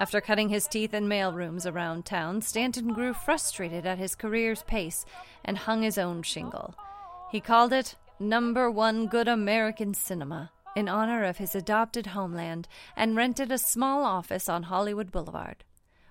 After 0.00 0.20
cutting 0.20 0.48
his 0.48 0.66
teeth 0.66 0.92
in 0.92 1.08
mailrooms 1.08 1.66
around 1.66 2.04
town, 2.04 2.42
Stanton 2.42 2.92
grew 2.92 3.14
frustrated 3.14 3.86
at 3.86 3.98
his 3.98 4.14
career's 4.14 4.62
pace 4.64 5.04
and 5.44 5.56
hung 5.56 5.82
his 5.82 5.98
own 5.98 6.22
shingle. 6.22 6.74
He 7.30 7.40
called 7.40 7.72
it 7.72 7.96
Number 8.20 8.70
One 8.70 9.06
Good 9.06 9.28
American 9.28 9.94
Cinema 9.94 10.50
in 10.74 10.88
honor 10.88 11.24
of 11.24 11.38
his 11.38 11.54
adopted 11.54 12.08
homeland 12.08 12.68
and 12.96 13.16
rented 13.16 13.50
a 13.50 13.58
small 13.58 14.04
office 14.04 14.48
on 14.48 14.64
Hollywood 14.64 15.10
Boulevard. 15.12 15.64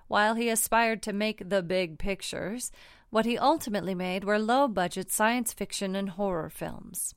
While 0.08 0.34
he 0.34 0.48
aspired 0.48 1.02
to 1.02 1.12
make 1.12 1.48
the 1.48 1.62
big 1.62 1.98
pictures, 1.98 2.70
what 3.10 3.26
he 3.26 3.38
ultimately 3.38 3.94
made 3.94 4.24
were 4.24 4.38
low 4.38 4.68
budget 4.68 5.10
science 5.10 5.52
fiction 5.52 5.94
and 5.94 6.10
horror 6.10 6.50
films. 6.50 7.14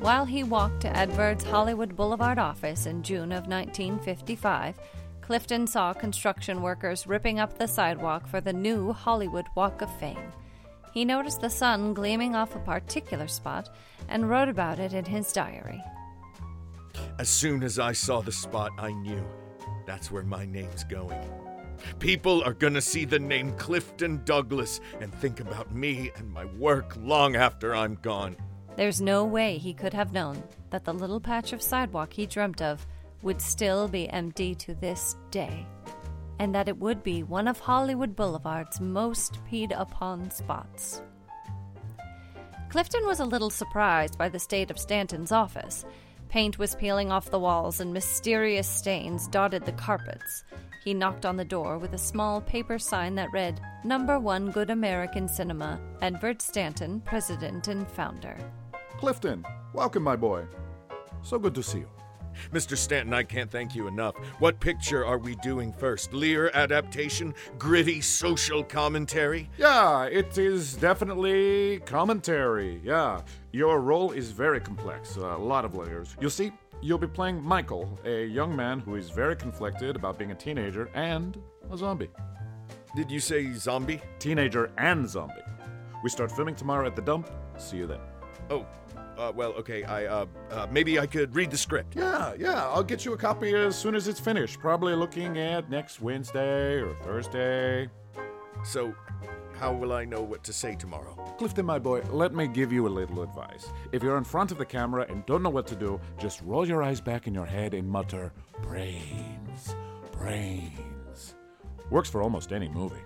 While 0.00 0.24
he 0.24 0.42
walked 0.42 0.80
to 0.82 0.96
Edward's 0.96 1.44
Hollywood 1.44 1.96
Boulevard 1.96 2.38
office 2.38 2.86
in 2.86 3.02
June 3.02 3.32
of 3.32 3.46
1955, 3.46 4.78
Clifton 5.20 5.66
saw 5.66 5.92
construction 5.92 6.62
workers 6.62 7.06
ripping 7.06 7.38
up 7.38 7.58
the 7.58 7.68
sidewalk 7.68 8.26
for 8.26 8.40
the 8.40 8.52
new 8.52 8.92
Hollywood 8.92 9.46
Walk 9.54 9.82
of 9.82 9.94
Fame. 9.98 10.32
He 10.92 11.04
noticed 11.04 11.40
the 11.40 11.50
sun 11.50 11.94
gleaming 11.94 12.34
off 12.34 12.54
a 12.54 12.60
particular 12.60 13.28
spot 13.28 13.68
and 14.08 14.28
wrote 14.28 14.48
about 14.48 14.78
it 14.78 14.92
in 14.92 15.04
his 15.04 15.32
diary. 15.32 15.82
As 17.18 17.28
soon 17.28 17.62
as 17.62 17.78
I 17.78 17.92
saw 17.92 18.20
the 18.20 18.32
spot, 18.32 18.72
I 18.78 18.92
knew 18.92 19.24
that's 19.86 20.10
where 20.10 20.22
my 20.22 20.44
name's 20.44 20.84
going. 20.84 21.18
People 21.98 22.42
are 22.44 22.54
gonna 22.54 22.80
see 22.80 23.04
the 23.04 23.18
name 23.18 23.52
Clifton 23.52 24.22
Douglas 24.24 24.80
and 25.00 25.14
think 25.14 25.40
about 25.40 25.74
me 25.74 26.10
and 26.16 26.30
my 26.30 26.44
work 26.44 26.96
long 27.00 27.36
after 27.36 27.74
I'm 27.74 27.96
gone. 28.02 28.36
There's 28.76 29.00
no 29.00 29.24
way 29.24 29.58
he 29.58 29.74
could 29.74 29.94
have 29.94 30.12
known 30.12 30.42
that 30.70 30.84
the 30.84 30.92
little 30.94 31.20
patch 31.20 31.52
of 31.52 31.62
sidewalk 31.62 32.12
he 32.12 32.26
dreamt 32.26 32.62
of 32.62 32.86
would 33.22 33.40
still 33.40 33.88
be 33.88 34.08
empty 34.10 34.54
to 34.54 34.74
this 34.74 35.16
day, 35.30 35.66
and 36.38 36.54
that 36.54 36.68
it 36.68 36.78
would 36.78 37.02
be 37.02 37.22
one 37.22 37.48
of 37.48 37.58
Hollywood 37.58 38.14
Boulevard's 38.14 38.80
most 38.80 39.38
peed 39.50 39.72
upon 39.78 40.30
spots. 40.30 41.02
Clifton 42.68 43.06
was 43.06 43.20
a 43.20 43.24
little 43.24 43.50
surprised 43.50 44.18
by 44.18 44.28
the 44.28 44.38
state 44.38 44.70
of 44.70 44.78
Stanton's 44.78 45.32
office. 45.32 45.84
Paint 46.28 46.58
was 46.58 46.74
peeling 46.74 47.10
off 47.10 47.30
the 47.30 47.38
walls 47.38 47.80
and 47.80 47.92
mysterious 47.92 48.68
stains 48.68 49.26
dotted 49.28 49.64
the 49.64 49.72
carpets. 49.72 50.44
He 50.84 50.92
knocked 50.94 51.24
on 51.24 51.36
the 51.36 51.44
door 51.44 51.78
with 51.78 51.94
a 51.94 51.98
small 51.98 52.40
paper 52.40 52.78
sign 52.78 53.14
that 53.14 53.32
read, 53.32 53.60
Number 53.84 54.18
One 54.18 54.50
Good 54.50 54.70
American 54.70 55.28
Cinema, 55.28 55.80
Edward 56.02 56.42
Stanton, 56.42 57.00
President 57.00 57.68
and 57.68 57.88
Founder. 57.88 58.36
Clifton, 58.98 59.44
welcome, 59.72 60.02
my 60.02 60.16
boy. 60.16 60.44
So 61.22 61.38
good 61.38 61.54
to 61.54 61.62
see 61.62 61.78
you. 61.78 61.97
Mr. 62.52 62.76
Stanton, 62.76 63.12
I 63.14 63.22
can't 63.22 63.50
thank 63.50 63.74
you 63.74 63.86
enough. 63.86 64.16
What 64.38 64.60
picture 64.60 65.04
are 65.04 65.18
we 65.18 65.34
doing 65.36 65.72
first? 65.72 66.12
Lear 66.12 66.50
adaptation? 66.54 67.34
Gritty 67.58 68.00
social 68.00 68.62
commentary? 68.62 69.50
Yeah, 69.58 70.04
it 70.04 70.38
is 70.38 70.74
definitely 70.74 71.80
commentary. 71.86 72.80
Yeah, 72.84 73.20
your 73.52 73.80
role 73.80 74.12
is 74.12 74.30
very 74.30 74.60
complex, 74.60 75.16
uh, 75.16 75.36
a 75.36 75.38
lot 75.38 75.64
of 75.64 75.74
layers. 75.74 76.16
You 76.20 76.30
see, 76.30 76.52
you'll 76.80 76.98
be 76.98 77.06
playing 77.06 77.42
Michael, 77.42 77.98
a 78.04 78.24
young 78.26 78.54
man 78.54 78.80
who 78.80 78.96
is 78.96 79.10
very 79.10 79.36
conflicted 79.36 79.96
about 79.96 80.18
being 80.18 80.30
a 80.30 80.34
teenager 80.34 80.90
and 80.94 81.40
a 81.70 81.76
zombie. 81.76 82.10
Did 82.96 83.10
you 83.10 83.20
say 83.20 83.52
zombie? 83.52 84.00
Teenager 84.18 84.70
and 84.78 85.08
zombie. 85.08 85.42
We 86.02 86.10
start 86.10 86.32
filming 86.32 86.54
tomorrow 86.54 86.86
at 86.86 86.96
the 86.96 87.02
dump. 87.02 87.30
See 87.58 87.76
you 87.76 87.86
then. 87.86 88.00
Oh, 88.50 88.64
uh, 89.18 89.32
well, 89.34 89.50
okay, 89.54 89.82
I, 89.84 90.06
uh, 90.06 90.26
uh, 90.50 90.66
maybe 90.70 90.98
I 90.98 91.06
could 91.06 91.34
read 91.34 91.50
the 91.50 91.58
script. 91.58 91.96
Yeah, 91.96 92.34
yeah, 92.38 92.68
I'll 92.68 92.84
get 92.84 93.04
you 93.04 93.12
a 93.12 93.16
copy 93.16 93.52
as 93.54 93.76
soon 93.76 93.94
as 93.94 94.08
it's 94.08 94.20
finished. 94.20 94.60
Probably 94.60 94.94
looking 94.94 95.38
at 95.38 95.68
next 95.68 96.00
Wednesday 96.00 96.80
or 96.80 96.94
Thursday. 97.02 97.88
So, 98.64 98.94
how 99.58 99.72
will 99.72 99.92
I 99.92 100.04
know 100.04 100.22
what 100.22 100.44
to 100.44 100.52
say 100.52 100.76
tomorrow? 100.76 101.14
Clifton, 101.36 101.66
my 101.66 101.78
boy, 101.78 102.02
let 102.10 102.32
me 102.32 102.46
give 102.46 102.72
you 102.72 102.86
a 102.86 102.88
little 102.88 103.22
advice. 103.22 103.66
If 103.92 104.02
you're 104.02 104.16
in 104.16 104.24
front 104.24 104.52
of 104.52 104.58
the 104.58 104.64
camera 104.64 105.04
and 105.08 105.26
don't 105.26 105.42
know 105.42 105.50
what 105.50 105.66
to 105.68 105.76
do, 105.76 106.00
just 106.18 106.40
roll 106.42 106.66
your 106.66 106.82
eyes 106.82 107.00
back 107.00 107.26
in 107.26 107.34
your 107.34 107.46
head 107.46 107.74
and 107.74 107.88
mutter, 107.88 108.32
brains, 108.62 109.74
brains. 110.12 111.34
Works 111.90 112.08
for 112.08 112.22
almost 112.22 112.52
any 112.52 112.68
movie. 112.68 113.02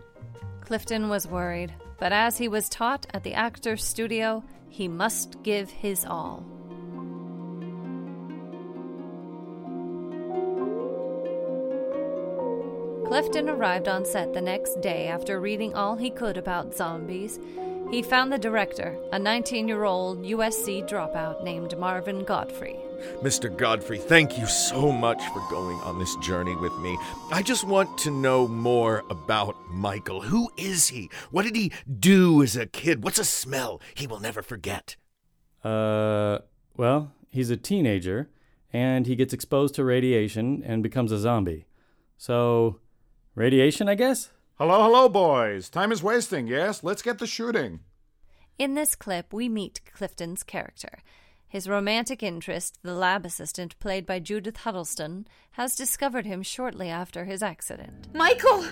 Clifton 0.61 1.09
was 1.09 1.27
worried, 1.27 1.73
but 1.99 2.13
as 2.13 2.37
he 2.37 2.49
was 2.49 2.69
taught 2.69 3.07
at 3.15 3.23
the 3.23 3.35
actor's 3.35 3.85
studio, 3.85 4.43
he 4.73 4.89
must 4.89 5.43
give 5.43 5.69
his 5.71 6.05
all. 6.07 6.43
Clifton 13.07 13.51
arrived 13.51 13.87
on 13.87 14.07
set 14.07 14.33
the 14.33 14.41
next 14.41 14.81
day 14.81 15.09
after 15.09 15.39
reading 15.39 15.75
all 15.75 15.97
he 15.97 16.09
could 16.09 16.39
about 16.39 16.75
zombies. 16.75 17.39
He 17.91 18.01
found 18.01 18.33
the 18.33 18.39
director, 18.39 18.97
a 19.13 19.19
19 19.19 19.69
year 19.69 19.85
old 19.85 20.23
USC 20.23 20.89
dropout 20.89 21.45
named 21.45 21.77
Marvin 21.77 22.25
Godfrey. 22.25 22.79
Mr. 23.23 23.55
Godfrey, 23.55 23.99
thank 23.99 24.39
you 24.39 24.47
so 24.47 24.91
much 24.93 25.23
for 25.29 25.41
going 25.51 25.77
on 25.79 25.99
this 25.99 26.15
journey 26.17 26.57
with 26.57 26.77
me. 26.79 26.99
I 27.31 27.43
just 27.43 27.65
want 27.65 27.99
to 27.99 28.11
know 28.11 28.49
more 28.49 29.05
about 29.11 29.57
Michael. 29.71 30.23
Who 30.23 30.51
is 30.57 30.89
he? 30.89 31.11
What 31.31 31.45
did 31.45 31.57
he 31.57 31.73
do 31.99 32.43
as 32.43 32.57
a 32.57 32.67
kid? 32.67 33.05
What's 33.05 33.19
a 33.19 33.25
smell 33.25 33.81
he 33.95 34.07
will 34.07 34.21
never 34.21 34.43
forget? 34.43 34.97
Uh, 35.65 36.39
well, 36.77 37.13
he's 37.31 37.51
a 37.51 37.57
teenager, 37.57 38.31
and 38.73 39.07
he 39.07 39.17
gets 39.17 39.33
exposed 39.33 39.75
to 39.77 39.85
radiation 39.85 40.63
and 40.65 40.83
becomes 40.83 41.13
a 41.13 41.19
zombie. 41.19 41.67
So, 42.17 42.81
radiation, 43.35 43.89
I 43.89 43.95
guess? 43.95 44.31
Hello, 44.57 44.83
hello, 44.83 45.09
boys. 45.09 45.69
Time 45.69 45.93
is 45.93 46.03
wasting, 46.03 46.47
yes? 46.47 46.85
Let's 46.85 47.03
get 47.03 47.19
the 47.19 47.27
shooting. 47.27 47.81
In 48.59 48.75
this 48.75 48.95
clip, 48.95 49.33
we 49.33 49.49
meet 49.49 49.81
Clifton's 49.93 50.43
character. 50.43 51.01
His 51.53 51.69
romantic 51.69 52.23
interest, 52.23 52.79
the 52.83 52.95
lab 52.95 53.27
assistant 53.27 53.79
played 53.79 54.07
by 54.07 54.21
Judith 54.21 54.57
Huddleston, 54.57 55.27
has 55.51 55.77
discovered 55.77 56.25
him 56.25 56.43
shortly 56.43 56.89
after 56.89 57.27
his 57.27 57.43
accident. 57.43 58.09
Michael! 58.15 58.65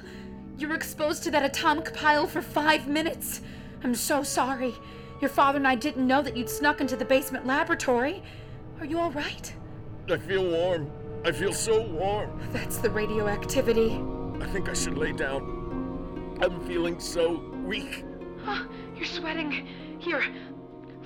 You 0.57 0.67
were 0.67 0.77
exposed 0.77 1.23
to 1.25 1.31
that 1.33 1.45
atomic 1.45 1.93
pile 1.93 2.27
for 2.27 2.41
five 2.41 2.89
minutes. 2.89 3.43
I'm 3.85 3.95
so 3.95 4.23
sorry. 4.23 4.75
Your 5.21 5.29
father 5.29 5.59
and 5.59 5.69
I 5.69 5.75
didn't 5.75 6.07
know 6.07 6.23
that 6.23 6.35
you'd 6.39 6.49
snuck 6.49 6.81
into 6.81 6.97
the 6.97 7.05
basement 7.05 7.45
laboratory. 7.45 8.23
Are 8.79 8.87
you 8.87 8.99
all 8.99 9.11
right? 9.11 9.55
I 10.11 10.17
feel 10.17 10.49
warm. 10.49 10.91
I 11.23 11.33
feel 11.33 11.53
so 11.53 11.83
warm. 11.83 12.41
That's 12.51 12.79
the 12.79 12.89
radioactivity. 12.89 14.01
I 14.41 14.47
think 14.47 14.71
I 14.71 14.73
should 14.73 14.97
lay 14.97 15.13
down. 15.13 16.39
I'm 16.41 16.67
feeling 16.67 16.99
so 16.99 17.45
weak. 17.63 18.07
Huh, 18.43 18.65
you're 18.97 19.05
sweating. 19.05 19.69
Here, 19.99 20.25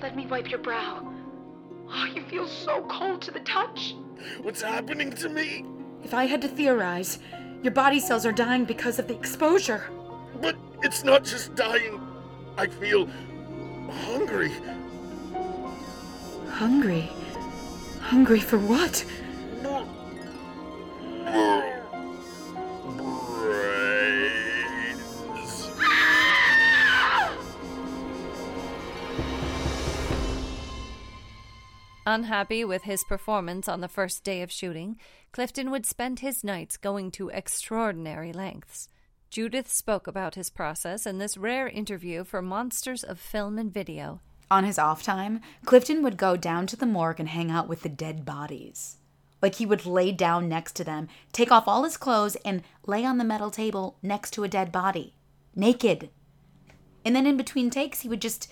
let 0.01 0.15
me 0.15 0.25
wipe 0.25 0.49
your 0.49 0.59
brow. 0.59 1.11
Oh, 1.89 2.05
you 2.13 2.23
feel 2.23 2.47
so 2.47 2.83
cold 2.89 3.21
to 3.23 3.31
the 3.31 3.39
touch. 3.41 3.95
What's 4.41 4.61
happening 4.61 5.11
to 5.11 5.29
me? 5.29 5.65
If 6.03 6.13
I 6.13 6.25
had 6.25 6.41
to 6.41 6.47
theorize, 6.47 7.19
your 7.63 7.73
body 7.73 7.99
cells 7.99 8.25
are 8.25 8.31
dying 8.31 8.65
because 8.65 8.99
of 8.99 9.07
the 9.07 9.15
exposure. 9.15 9.89
But 10.41 10.55
it's 10.83 11.03
not 11.03 11.23
just 11.23 11.55
dying. 11.55 12.01
I 12.57 12.67
feel 12.67 13.07
hungry. 13.89 14.51
Hungry? 16.49 17.09
Hungry 18.01 18.39
for 18.39 18.57
what? 18.57 19.03
Brains. 19.61 19.65
Oh. 21.27 21.84
Unhappy 32.07 32.63
with 32.63 32.83
his 32.83 33.03
performance 33.03 33.67
on 33.67 33.81
the 33.81 33.87
first 33.87 34.23
day 34.23 34.43
of 34.43 34.51
shooting, 34.51 34.95
Clifton 35.31 35.71
would 35.71 35.87
spend 35.87 36.19
his 36.19 36.43
nights 36.43 36.77
going 36.77 37.09
to 37.11 37.29
extraordinary 37.29 38.31
lengths. 38.31 38.89
Judith 39.31 39.71
spoke 39.71 40.05
about 40.05 40.35
his 40.35 40.51
process 40.51 41.07
in 41.07 41.17
this 41.17 41.35
rare 41.35 41.67
interview 41.67 42.23
for 42.23 42.43
Monsters 42.43 43.03
of 43.03 43.19
Film 43.19 43.57
and 43.57 43.73
Video. 43.73 44.21
On 44.51 44.63
his 44.63 44.77
off 44.77 45.01
time, 45.01 45.41
Clifton 45.65 46.03
would 46.03 46.15
go 46.15 46.37
down 46.37 46.67
to 46.67 46.75
the 46.75 46.85
morgue 46.85 47.19
and 47.19 47.29
hang 47.29 47.49
out 47.49 47.67
with 47.67 47.81
the 47.81 47.89
dead 47.89 48.23
bodies. 48.23 48.97
Like 49.41 49.55
he 49.55 49.65
would 49.65 49.87
lay 49.87 50.11
down 50.11 50.47
next 50.47 50.75
to 50.75 50.83
them, 50.83 51.07
take 51.31 51.51
off 51.51 51.67
all 51.67 51.83
his 51.83 51.97
clothes, 51.97 52.37
and 52.45 52.61
lay 52.85 53.03
on 53.03 53.17
the 53.17 53.23
metal 53.23 53.49
table 53.49 53.97
next 54.03 54.29
to 54.31 54.43
a 54.43 54.47
dead 54.47 54.71
body, 54.71 55.15
naked. 55.55 56.11
And 57.03 57.15
then 57.15 57.25
in 57.25 57.35
between 57.35 57.71
takes, 57.71 58.01
he 58.01 58.09
would 58.09 58.21
just 58.21 58.51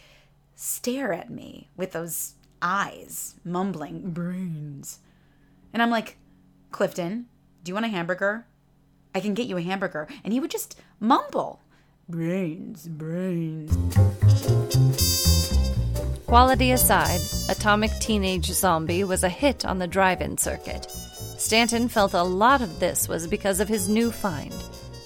stare 0.55 1.13
at 1.13 1.29
me 1.29 1.69
with 1.77 1.91
those 1.91 2.33
eyes, 2.63 3.35
mumbling, 3.43 4.11
brains. 4.11 4.99
And 5.73 5.83
I'm 5.83 5.91
like, 5.91 6.17
Clifton, 6.71 7.27
do 7.63 7.69
you 7.69 7.73
want 7.73 7.85
a 7.85 7.89
hamburger? 7.89 8.47
I 9.13 9.19
can 9.19 9.33
get 9.33 9.47
you 9.47 9.57
a 9.57 9.61
hamburger. 9.61 10.07
And 10.23 10.33
he 10.33 10.39
would 10.39 10.49
just 10.49 10.79
mumble, 10.99 11.61
brains, 12.07 12.87
brains. 12.87 13.77
Quality 16.25 16.71
aside, 16.71 17.21
Atomic 17.49 17.91
Teenage 17.99 18.47
Zombie 18.47 19.03
was 19.03 19.23
a 19.23 19.29
hit 19.29 19.65
on 19.65 19.77
the 19.77 19.85
drive 19.85 20.21
in 20.21 20.37
circuit. 20.37 20.89
Stanton 21.37 21.89
felt 21.89 22.13
a 22.13 22.23
lot 22.23 22.61
of 22.61 22.79
this 22.79 23.07
was 23.07 23.27
because 23.27 23.59
of 23.59 23.67
his 23.67 23.89
new 23.89 24.09
find. 24.09 24.55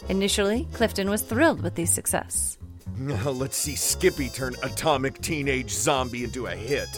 Initially, 0.08 0.68
Clifton 0.72 1.10
was 1.10 1.22
thrilled 1.24 1.62
with 1.62 1.76
the 1.76 1.86
success. 1.86 2.54
Now 2.98 3.30
let's 3.30 3.56
see 3.56 3.76
Skippy 3.76 4.28
turn 4.28 4.56
atomic 4.64 5.22
teenage 5.22 5.70
zombie 5.70 6.24
into 6.24 6.48
a 6.48 6.56
hit. 6.56 6.90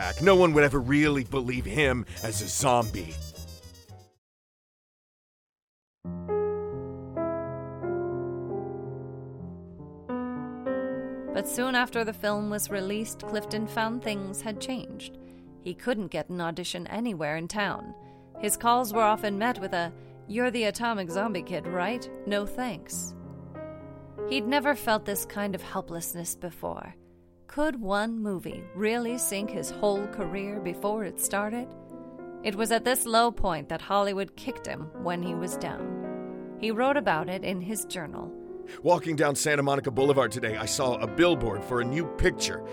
Hack. 0.00 0.22
No 0.22 0.34
one 0.34 0.54
would 0.54 0.64
ever 0.64 0.80
really 0.80 1.24
believe 1.24 1.66
him 1.66 2.06
as 2.22 2.40
a 2.40 2.48
zombie. 2.48 3.14
But 11.34 11.46
soon 11.46 11.74
after 11.74 12.02
the 12.02 12.14
film 12.14 12.48
was 12.48 12.70
released, 12.70 13.26
Clifton 13.26 13.66
found 13.66 14.02
things 14.02 14.40
had 14.40 14.58
changed. 14.58 15.18
He 15.62 15.74
couldn't 15.74 16.08
get 16.08 16.30
an 16.30 16.40
audition 16.40 16.86
anywhere 16.86 17.36
in 17.36 17.46
town. 17.46 17.94
His 18.40 18.56
calls 18.56 18.94
were 18.94 19.02
often 19.02 19.38
met 19.38 19.58
with 19.58 19.74
a, 19.74 19.92
You're 20.28 20.50
the 20.50 20.64
atomic 20.64 21.10
zombie 21.10 21.42
kid, 21.42 21.66
right? 21.66 22.08
No 22.26 22.46
thanks. 22.46 23.14
He'd 24.30 24.46
never 24.46 24.74
felt 24.74 25.04
this 25.04 25.26
kind 25.26 25.54
of 25.54 25.62
helplessness 25.62 26.36
before. 26.36 26.94
Could 27.50 27.80
one 27.80 28.16
movie 28.16 28.62
really 28.76 29.18
sink 29.18 29.50
his 29.50 29.72
whole 29.72 30.06
career 30.06 30.60
before 30.60 31.02
it 31.02 31.18
started? 31.18 31.66
It 32.44 32.54
was 32.54 32.70
at 32.70 32.84
this 32.84 33.06
low 33.06 33.32
point 33.32 33.68
that 33.70 33.80
Hollywood 33.80 34.36
kicked 34.36 34.64
him 34.64 34.82
when 35.02 35.20
he 35.20 35.34
was 35.34 35.56
down. 35.56 36.58
He 36.60 36.70
wrote 36.70 36.96
about 36.96 37.28
it 37.28 37.42
in 37.42 37.60
his 37.60 37.86
journal. 37.86 38.32
Walking 38.84 39.16
down 39.16 39.34
Santa 39.34 39.64
Monica 39.64 39.90
Boulevard 39.90 40.30
today, 40.30 40.58
I 40.58 40.64
saw 40.64 40.94
a 40.94 41.08
billboard 41.08 41.64
for 41.64 41.80
a 41.80 41.84
new 41.84 42.06
picture. 42.18 42.64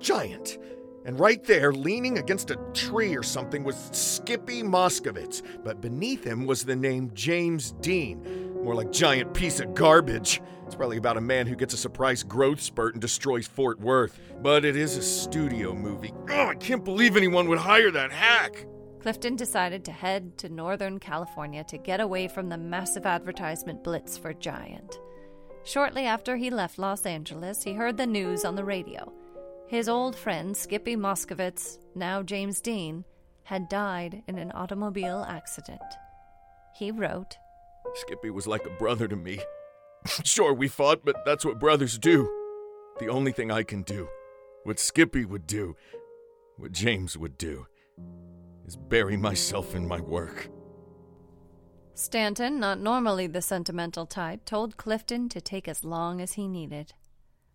Giant. 0.00 0.58
And 1.04 1.20
right 1.20 1.44
there, 1.44 1.72
leaning 1.72 2.18
against 2.18 2.50
a 2.50 2.58
tree 2.72 3.16
or 3.16 3.22
something, 3.22 3.62
was 3.62 3.88
Skippy 3.92 4.64
Moskovitz. 4.64 5.42
But 5.62 5.80
beneath 5.80 6.24
him 6.24 6.44
was 6.44 6.64
the 6.64 6.74
name 6.74 7.12
James 7.14 7.70
Dean. 7.80 8.52
More 8.64 8.74
like 8.74 8.90
giant 8.90 9.32
piece 9.32 9.60
of 9.60 9.74
garbage. 9.74 10.42
It's 10.74 10.78
probably 10.78 10.96
about 10.96 11.16
a 11.16 11.20
man 11.20 11.46
who 11.46 11.54
gets 11.54 11.72
a 11.72 11.76
surprise 11.76 12.24
growth 12.24 12.60
spurt 12.60 12.94
and 12.94 13.00
destroys 13.00 13.46
Fort 13.46 13.78
Worth. 13.78 14.18
But 14.42 14.64
it 14.64 14.74
is 14.74 14.96
a 14.96 15.02
studio 15.02 15.72
movie. 15.72 16.12
Oh, 16.28 16.48
I 16.48 16.56
can't 16.56 16.84
believe 16.84 17.16
anyone 17.16 17.48
would 17.48 17.60
hire 17.60 17.92
that 17.92 18.10
hack. 18.10 18.66
Clifton 18.98 19.36
decided 19.36 19.84
to 19.84 19.92
head 19.92 20.36
to 20.38 20.48
Northern 20.48 20.98
California 20.98 21.62
to 21.62 21.78
get 21.78 22.00
away 22.00 22.26
from 22.26 22.48
the 22.48 22.58
massive 22.58 23.06
advertisement 23.06 23.84
blitz 23.84 24.18
for 24.18 24.34
Giant. 24.34 24.98
Shortly 25.62 26.06
after 26.06 26.36
he 26.36 26.50
left 26.50 26.76
Los 26.76 27.06
Angeles, 27.06 27.62
he 27.62 27.74
heard 27.74 27.96
the 27.96 28.04
news 28.04 28.44
on 28.44 28.56
the 28.56 28.64
radio. 28.64 29.12
His 29.68 29.88
old 29.88 30.16
friend 30.16 30.56
Skippy 30.56 30.96
Moskovitz, 30.96 31.78
now 31.94 32.20
James 32.20 32.60
Dean, 32.60 33.04
had 33.44 33.68
died 33.68 34.24
in 34.26 34.38
an 34.38 34.50
automobile 34.50 35.24
accident. 35.28 35.80
He 36.74 36.90
wrote, 36.90 37.36
Skippy 37.94 38.30
was 38.30 38.48
like 38.48 38.66
a 38.66 38.70
brother 38.70 39.06
to 39.06 39.14
me. 39.14 39.38
sure, 40.24 40.52
we 40.52 40.68
fought, 40.68 41.04
but 41.04 41.24
that's 41.24 41.44
what 41.44 41.58
brothers 41.58 41.98
do. 41.98 42.30
The 43.00 43.08
only 43.08 43.32
thing 43.32 43.50
I 43.50 43.62
can 43.62 43.82
do, 43.82 44.08
what 44.64 44.78
Skippy 44.78 45.24
would 45.24 45.46
do, 45.46 45.76
what 46.56 46.72
James 46.72 47.16
would 47.16 47.38
do, 47.38 47.66
is 48.66 48.76
bury 48.76 49.16
myself 49.16 49.74
in 49.74 49.88
my 49.88 50.00
work. 50.00 50.48
Stanton, 51.94 52.58
not 52.58 52.80
normally 52.80 53.26
the 53.26 53.42
sentimental 53.42 54.04
type, 54.04 54.44
told 54.44 54.76
Clifton 54.76 55.28
to 55.28 55.40
take 55.40 55.68
as 55.68 55.84
long 55.84 56.20
as 56.20 56.32
he 56.32 56.48
needed. 56.48 56.92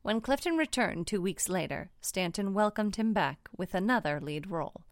When 0.02 0.22
Clifton 0.22 0.56
returned 0.56 1.08
two 1.08 1.22
weeks 1.22 1.50
later, 1.50 1.92
Stanton 2.02 2.54
welcomed 2.54 2.96
him 2.96 3.12
back 3.14 3.50
with 3.56 3.74
another 3.74 4.20
lead 4.22 4.50
role. 4.50 4.86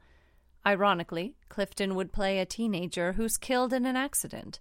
Ironically, 0.66 1.36
Clifton 1.48 1.96
would 1.96 2.12
play 2.12 2.40
a 2.40 2.46
teenager 2.46 3.14
who's 3.14 3.38
killed 3.38 3.72
in 3.72 3.86
an 3.86 3.96
accident 3.96 4.60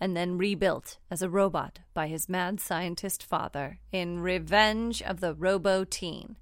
and 0.00 0.16
then 0.16 0.38
rebuilt 0.38 0.98
as 1.10 1.22
a 1.22 1.28
robot 1.28 1.80
by 1.92 2.08
his 2.08 2.28
mad 2.28 2.58
scientist 2.58 3.22
father 3.22 3.78
in 3.92 4.20
Revenge 4.20 5.02
of 5.02 5.20
the 5.20 5.34
Robo 5.34 5.84
Teen. 5.84 6.36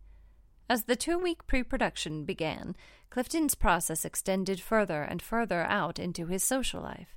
As 0.70 0.84
the 0.84 0.96
two 0.96 1.18
week 1.18 1.46
pre 1.46 1.62
production 1.62 2.24
began, 2.24 2.76
Clifton's 3.10 3.54
process 3.54 4.04
extended 4.04 4.60
further 4.60 5.02
and 5.02 5.20
further 5.20 5.62
out 5.62 5.98
into 5.98 6.26
his 6.26 6.44
social 6.44 6.82
life. 6.82 7.16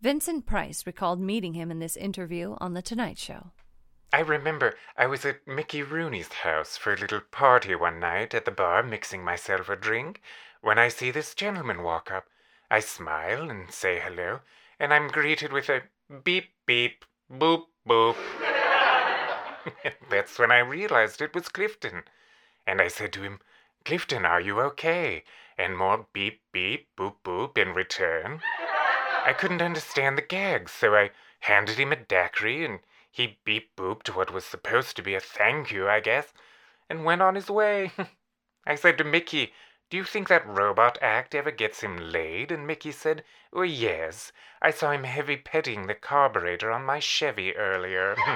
Vincent 0.00 0.46
Price 0.46 0.86
recalled 0.86 1.20
meeting 1.20 1.54
him 1.54 1.70
in 1.72 1.80
this 1.80 1.96
interview 1.96 2.56
on 2.60 2.74
The 2.74 2.82
Tonight 2.82 3.18
Show. 3.18 3.50
I 4.12 4.20
remember 4.20 4.76
I 4.96 5.06
was 5.06 5.24
at 5.24 5.46
Mickey 5.46 5.82
Rooney's 5.82 6.32
house 6.32 6.76
for 6.76 6.94
a 6.94 6.96
little 6.96 7.20
party 7.20 7.74
one 7.74 7.98
night 7.98 8.32
at 8.32 8.44
the 8.44 8.50
bar, 8.50 8.82
mixing 8.82 9.22
myself 9.24 9.68
a 9.68 9.76
drink, 9.76 10.22
when 10.62 10.78
I 10.78 10.88
see 10.88 11.10
this 11.10 11.34
gentleman 11.34 11.82
walk 11.82 12.10
up. 12.10 12.26
I 12.70 12.80
smile 12.80 13.50
and 13.50 13.70
say 13.70 13.98
hello, 13.98 14.40
and 14.78 14.92
I'm 14.92 15.08
greeted 15.08 15.52
with 15.52 15.68
a 15.68 15.82
beep 16.24 16.50
beep, 16.66 17.04
boop 17.30 17.64
boop. 17.86 18.16
That's 20.10 20.38
when 20.38 20.50
I 20.50 20.58
realized 20.58 21.20
it 21.20 21.34
was 21.34 21.48
Clifton. 21.48 22.02
And 22.66 22.80
I 22.80 22.88
said 22.88 23.12
to 23.14 23.22
him, 23.22 23.40
Clifton, 23.84 24.24
are 24.24 24.40
you 24.40 24.60
okay? 24.60 25.24
and 25.58 25.76
more 25.76 26.06
beep 26.12 26.40
beep 26.52 26.88
boop 26.96 27.16
boop 27.24 27.58
in 27.58 27.74
return. 27.74 28.40
I 29.26 29.34
couldn't 29.36 29.60
understand 29.60 30.16
the 30.16 30.22
gags, 30.22 30.72
so 30.72 30.94
I 30.94 31.10
handed 31.40 31.78
him 31.78 31.92
a 31.92 31.96
daiquiri 31.96 32.64
and 32.64 32.78
he 33.10 33.40
beep 33.44 33.74
booped 33.76 34.14
what 34.14 34.32
was 34.32 34.44
supposed 34.44 34.96
to 34.96 35.02
be 35.02 35.14
a 35.14 35.20
thank 35.20 35.72
you, 35.72 35.88
I 35.88 35.98
guess, 36.00 36.32
and 36.88 37.04
went 37.04 37.22
on 37.22 37.34
his 37.34 37.50
way. 37.50 37.90
I 38.66 38.76
said 38.76 38.96
to 38.98 39.04
Mickey, 39.04 39.52
Do 39.90 39.96
you 39.96 40.04
think 40.04 40.28
that 40.28 40.46
robot 40.46 40.98
act 41.00 41.34
ever 41.34 41.50
gets 41.50 41.80
him 41.80 41.96
laid? 41.96 42.52
And 42.52 42.66
Mickey 42.66 42.92
said, 42.92 43.24
Oh, 43.52 43.62
yes. 43.62 44.32
I 44.60 44.70
saw 44.70 44.90
him 44.90 45.04
heavy 45.04 45.36
petting 45.36 45.86
the 45.86 45.94
carburetor 45.94 46.70
on 46.70 46.84
my 46.84 46.98
Chevy 46.98 47.56
earlier. 47.56 48.14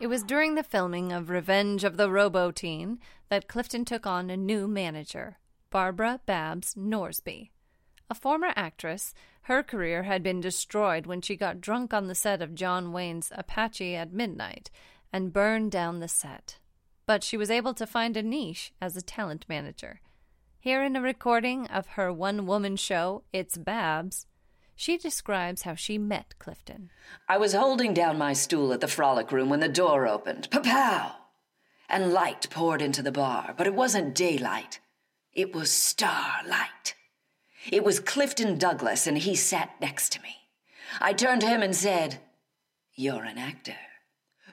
It 0.00 0.08
was 0.08 0.22
during 0.22 0.54
the 0.54 0.62
filming 0.62 1.12
of 1.12 1.30
Revenge 1.30 1.82
of 1.82 1.96
the 1.96 2.10
Robo 2.10 2.50
Teen 2.50 2.98
that 3.30 3.48
Clifton 3.48 3.86
took 3.86 4.06
on 4.06 4.28
a 4.28 4.36
new 4.36 4.68
manager, 4.68 5.38
Barbara 5.70 6.20
Babs 6.26 6.74
Norsby. 6.74 7.53
A 8.10 8.14
former 8.14 8.52
actress, 8.56 9.14
her 9.42 9.62
career 9.62 10.04
had 10.04 10.22
been 10.22 10.40
destroyed 10.40 11.06
when 11.06 11.20
she 11.20 11.36
got 11.36 11.60
drunk 11.60 11.92
on 11.92 12.06
the 12.06 12.14
set 12.14 12.42
of 12.42 12.54
John 12.54 12.92
Wayne's 12.92 13.32
Apache 13.34 13.96
at 13.96 14.12
Midnight 14.12 14.70
and 15.12 15.32
burned 15.32 15.70
down 15.72 16.00
the 16.00 16.08
set. 16.08 16.58
But 17.06 17.22
she 17.22 17.36
was 17.36 17.50
able 17.50 17.74
to 17.74 17.86
find 17.86 18.16
a 18.16 18.22
niche 18.22 18.72
as 18.80 18.96
a 18.96 19.02
talent 19.02 19.44
manager. 19.48 20.00
Here 20.58 20.82
in 20.82 20.96
a 20.96 21.02
recording 21.02 21.66
of 21.68 21.88
her 21.88 22.12
one 22.12 22.46
woman 22.46 22.76
show, 22.76 23.24
It's 23.32 23.58
Babs, 23.58 24.26
she 24.76 24.96
describes 24.96 25.62
how 25.62 25.74
she 25.74 25.98
met 25.98 26.34
Clifton. 26.38 26.90
I 27.28 27.36
was 27.36 27.54
holding 27.54 27.94
down 27.94 28.18
my 28.18 28.32
stool 28.32 28.72
at 28.72 28.80
the 28.80 28.88
frolic 28.88 29.30
room 29.30 29.48
when 29.48 29.60
the 29.60 29.68
door 29.68 30.06
opened. 30.06 30.48
Pow! 30.50 31.16
And 31.88 32.12
light 32.12 32.48
poured 32.50 32.82
into 32.82 33.02
the 33.02 33.12
bar, 33.12 33.54
but 33.56 33.66
it 33.66 33.74
wasn't 33.74 34.14
daylight. 34.14 34.80
It 35.32 35.54
was 35.54 35.70
starlight. 35.70 36.94
It 37.70 37.84
was 37.84 38.00
Clifton 38.00 38.58
Douglas, 38.58 39.06
and 39.06 39.18
he 39.18 39.34
sat 39.34 39.70
next 39.80 40.12
to 40.12 40.22
me. 40.22 40.36
I 41.00 41.12
turned 41.12 41.40
to 41.42 41.48
him 41.48 41.62
and 41.62 41.74
said, 41.74 42.18
You're 42.94 43.24
an 43.24 43.38
actor. 43.38 43.76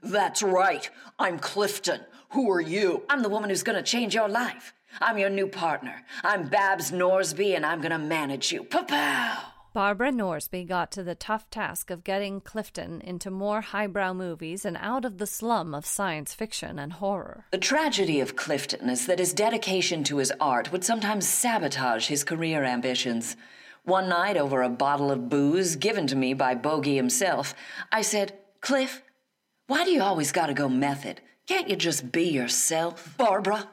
That's 0.01 0.41
right. 0.41 0.89
I'm 1.19 1.37
Clifton. 1.37 2.01
Who 2.29 2.49
are 2.51 2.61
you? 2.61 3.03
I'm 3.09 3.21
the 3.21 3.29
woman 3.29 3.49
who's 3.49 3.63
going 3.63 3.75
to 3.77 3.83
change 3.83 4.15
your 4.15 4.29
life. 4.29 4.73
I'm 4.99 5.17
your 5.17 5.29
new 5.29 5.47
partner. 5.47 6.03
I'm 6.23 6.47
Babs 6.47 6.91
Norsby, 6.91 7.55
and 7.55 7.65
I'm 7.65 7.81
going 7.81 7.91
to 7.91 7.97
manage 7.97 8.51
you. 8.51 8.63
Pow! 8.63 9.50
Barbara 9.73 10.11
Norsby 10.11 10.67
got 10.67 10.91
to 10.91 11.03
the 11.03 11.15
tough 11.15 11.49
task 11.49 11.89
of 11.91 12.03
getting 12.03 12.41
Clifton 12.41 12.99
into 12.99 13.31
more 13.31 13.61
highbrow 13.61 14.11
movies 14.11 14.65
and 14.65 14.75
out 14.81 15.05
of 15.05 15.17
the 15.17 15.25
slum 15.25 15.73
of 15.73 15.85
science 15.85 16.33
fiction 16.33 16.77
and 16.77 16.91
horror. 16.91 17.45
The 17.51 17.57
tragedy 17.57 18.19
of 18.19 18.35
Clifton 18.35 18.89
is 18.89 19.05
that 19.05 19.19
his 19.19 19.33
dedication 19.33 20.03
to 20.05 20.17
his 20.17 20.33
art 20.41 20.73
would 20.73 20.83
sometimes 20.83 21.25
sabotage 21.25 22.07
his 22.07 22.25
career 22.25 22.65
ambitions. 22.65 23.37
One 23.85 24.09
night, 24.09 24.35
over 24.35 24.61
a 24.61 24.67
bottle 24.67 25.09
of 25.09 25.29
booze 25.29 25.77
given 25.77 26.05
to 26.07 26.17
me 26.17 26.33
by 26.33 26.53
Bogey 26.53 26.97
himself, 26.97 27.55
I 27.93 28.01
said, 28.01 28.37
Cliff, 28.59 29.01
why 29.67 29.85
do 29.85 29.91
you 29.91 30.01
always 30.01 30.33
gotta 30.33 30.53
go 30.53 30.67
method? 30.67 31.21
Can't 31.47 31.69
you 31.69 31.77
just 31.77 32.11
be 32.11 32.23
yourself? 32.23 33.15
Barbara? 33.17 33.69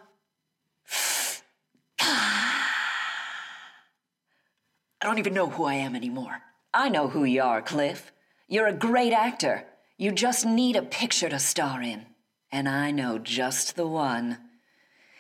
I 5.01 5.07
don't 5.07 5.19
even 5.19 5.35
know 5.35 5.49
who 5.49 5.65
I 5.65 5.75
am 5.75 5.95
anymore. 5.95 6.43
I 6.75 6.89
know 6.89 7.09
who 7.09 7.25
you 7.25 7.43
are, 7.43 7.63
Cliff. 7.63 8.11
You're 8.49 8.67
a 8.67 8.73
great 8.73 9.13
actor. 9.13 9.65
You 9.97 10.11
just 10.11 10.45
need 10.45 10.75
a 10.75 10.83
picture 10.83 11.29
to 11.29 11.39
star 11.39 11.83
in. 11.83 12.07
And 12.51 12.69
I 12.69 12.91
know 12.91 13.19
just 13.19 13.77
the 13.77 13.87
one. 13.87 14.39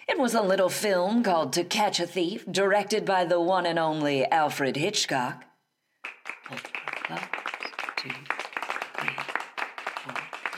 It 0.09 0.19
was 0.19 0.35
a 0.35 0.43
little 0.43 0.69
film 0.69 1.23
called 1.23 1.53
To 1.53 1.65
Catch 1.65 2.01
a 2.01 2.07
Thief, 2.07 2.45
directed 2.51 3.05
by 3.05 3.25
the 3.25 3.41
one 3.41 3.67
and 3.67 3.79
only 3.79 4.25
Alfred 4.27 4.77
Hitchcock. 4.77 5.45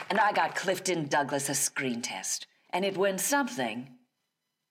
And 0.09 0.19
I 0.19 0.31
got 0.33 0.55
Clifton 0.55 1.07
Douglas 1.07 1.47
a 1.47 1.53
screen 1.53 2.01
test. 2.01 2.47
And 2.71 2.83
it 2.85 2.97
went 2.97 3.19
something 3.19 3.89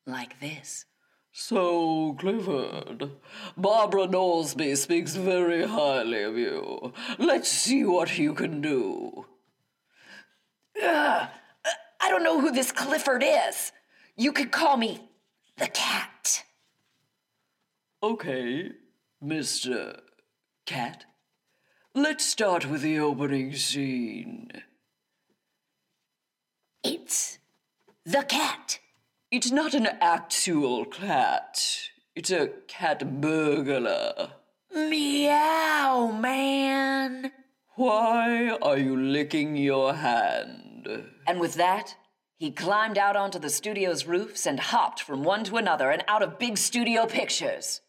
like 0.07 0.41
this. 0.41 0.87
So, 1.33 2.17
Clifford, 2.19 3.13
Barbara 3.57 4.09
Norsby 4.09 4.77
speaks 4.77 5.15
very 5.15 5.65
highly 5.65 6.23
of 6.23 6.37
you. 6.37 6.93
Let's 7.19 7.49
see 7.49 7.85
what 7.85 8.19
you 8.19 8.35
can 8.35 8.61
do. 8.61 9.27
Ugh, 10.83 11.29
I 12.01 12.11
don't 12.11 12.25
know 12.25 12.41
who 12.41 12.51
this 12.51 12.73
Clifford 12.73 13.23
is. 13.25 13.73
You 14.17 14.33
could 14.33 14.51
call 14.51 14.77
me 14.77 15.09
the 15.57 15.69
cat. 15.69 16.45
Okay, 18.03 18.73
Mr. 19.23 20.01
Cat. 20.67 21.05
Let's 21.95 22.25
start 22.25 22.67
with 22.67 22.83
the 22.83 22.99
opening 22.99 23.55
scene. 23.55 24.51
It's 26.83 27.39
the 28.05 28.23
cat. 28.23 28.79
It's 29.31 29.53
not 29.53 29.75
an 29.75 29.87
actual 30.01 30.85
cat. 30.85 31.63
It's 32.17 32.33
a 32.33 32.49
cat 32.67 33.21
burglar. 33.21 34.33
Meow, 34.75 36.19
man. 36.21 37.31
Why 37.77 38.59
are 38.61 38.77
you 38.77 38.97
licking 38.97 39.55
your 39.55 39.95
hand? 39.95 41.05
And 41.29 41.39
with 41.39 41.55
that, 41.55 41.95
he 42.39 42.51
climbed 42.51 42.99
out 42.99 43.15
onto 43.15 43.39
the 43.39 43.51
studio's 43.51 44.05
roofs 44.05 44.47
and 44.47 44.59
hopped 44.59 45.01
from 45.01 45.23
one 45.23 45.45
to 45.45 45.59
another 45.59 45.91
and 45.91 46.03
out 46.09 46.25
of 46.25 46.41
big 46.41 46.59
studio 46.59 47.07
pictures. 47.07 47.83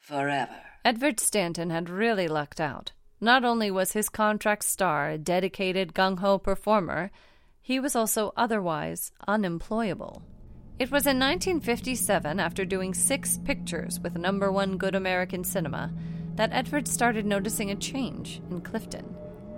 Forever. 0.00 0.60
Edward 0.84 1.18
Stanton 1.18 1.70
had 1.70 1.88
really 1.88 2.28
lucked 2.28 2.60
out. 2.60 2.92
Not 3.22 3.42
only 3.42 3.70
was 3.70 3.92
his 3.92 4.10
contract 4.10 4.64
star 4.64 5.08
a 5.08 5.16
dedicated 5.16 5.94
gung 5.94 6.18
ho 6.18 6.38
performer, 6.38 7.10
he 7.62 7.80
was 7.80 7.96
also 7.96 8.34
otherwise 8.36 9.12
unemployable. 9.26 10.22
It 10.76 10.90
was 10.90 11.06
in 11.06 11.20
1957, 11.20 12.40
after 12.40 12.64
doing 12.64 12.94
six 12.94 13.38
pictures 13.44 14.00
with 14.00 14.18
number 14.18 14.50
one 14.50 14.76
Good 14.76 14.96
American 14.96 15.44
Cinema, 15.44 15.92
that 16.34 16.52
Edward 16.52 16.88
started 16.88 17.24
noticing 17.24 17.70
a 17.70 17.76
change 17.76 18.42
in 18.50 18.60
Clifton. 18.60 19.14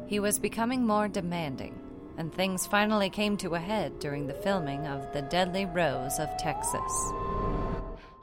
He 0.06 0.20
was 0.20 0.38
becoming 0.38 0.86
more 0.86 1.08
demanding, 1.08 1.80
and 2.18 2.34
things 2.34 2.66
finally 2.66 3.08
came 3.08 3.38
to 3.38 3.54
a 3.54 3.58
head 3.58 3.98
during 3.98 4.26
the 4.26 4.34
filming 4.34 4.86
of 4.86 5.10
The 5.14 5.22
Deadly 5.22 5.64
Rose 5.64 6.18
of 6.18 6.36
Texas. 6.36 7.12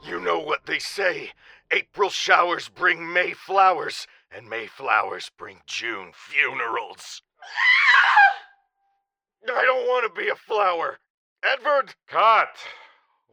You 0.06 0.20
know 0.20 0.38
what 0.38 0.66
they 0.66 0.78
say 0.78 1.32
April 1.72 2.10
showers 2.10 2.68
bring 2.68 3.12
May 3.12 3.32
flowers, 3.32 4.06
and 4.30 4.48
May 4.48 4.68
flowers 4.68 5.32
bring 5.36 5.62
June 5.66 6.12
funerals. 6.14 7.22
I 9.48 9.64
don't 9.64 9.88
want 9.88 10.14
to 10.14 10.20
be 10.20 10.28
a 10.28 10.36
flower. 10.36 11.00
Edward! 11.42 11.96
Cut! 12.06 12.56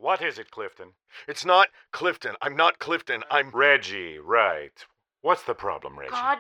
What 0.02 0.24
is 0.24 0.40
it, 0.40 0.50
Clifton? 0.50 0.94
It's 1.28 1.46
not 1.46 1.68
Clifton. 1.92 2.34
I'm 2.42 2.56
not 2.56 2.80
Clifton. 2.80 3.24
I'm 3.30 3.52
Reggie, 3.52 4.18
right. 4.18 4.74
What's 5.22 5.44
the 5.44 5.54
problem, 5.54 6.00
Reggie? 6.00 6.10
God 6.10 6.40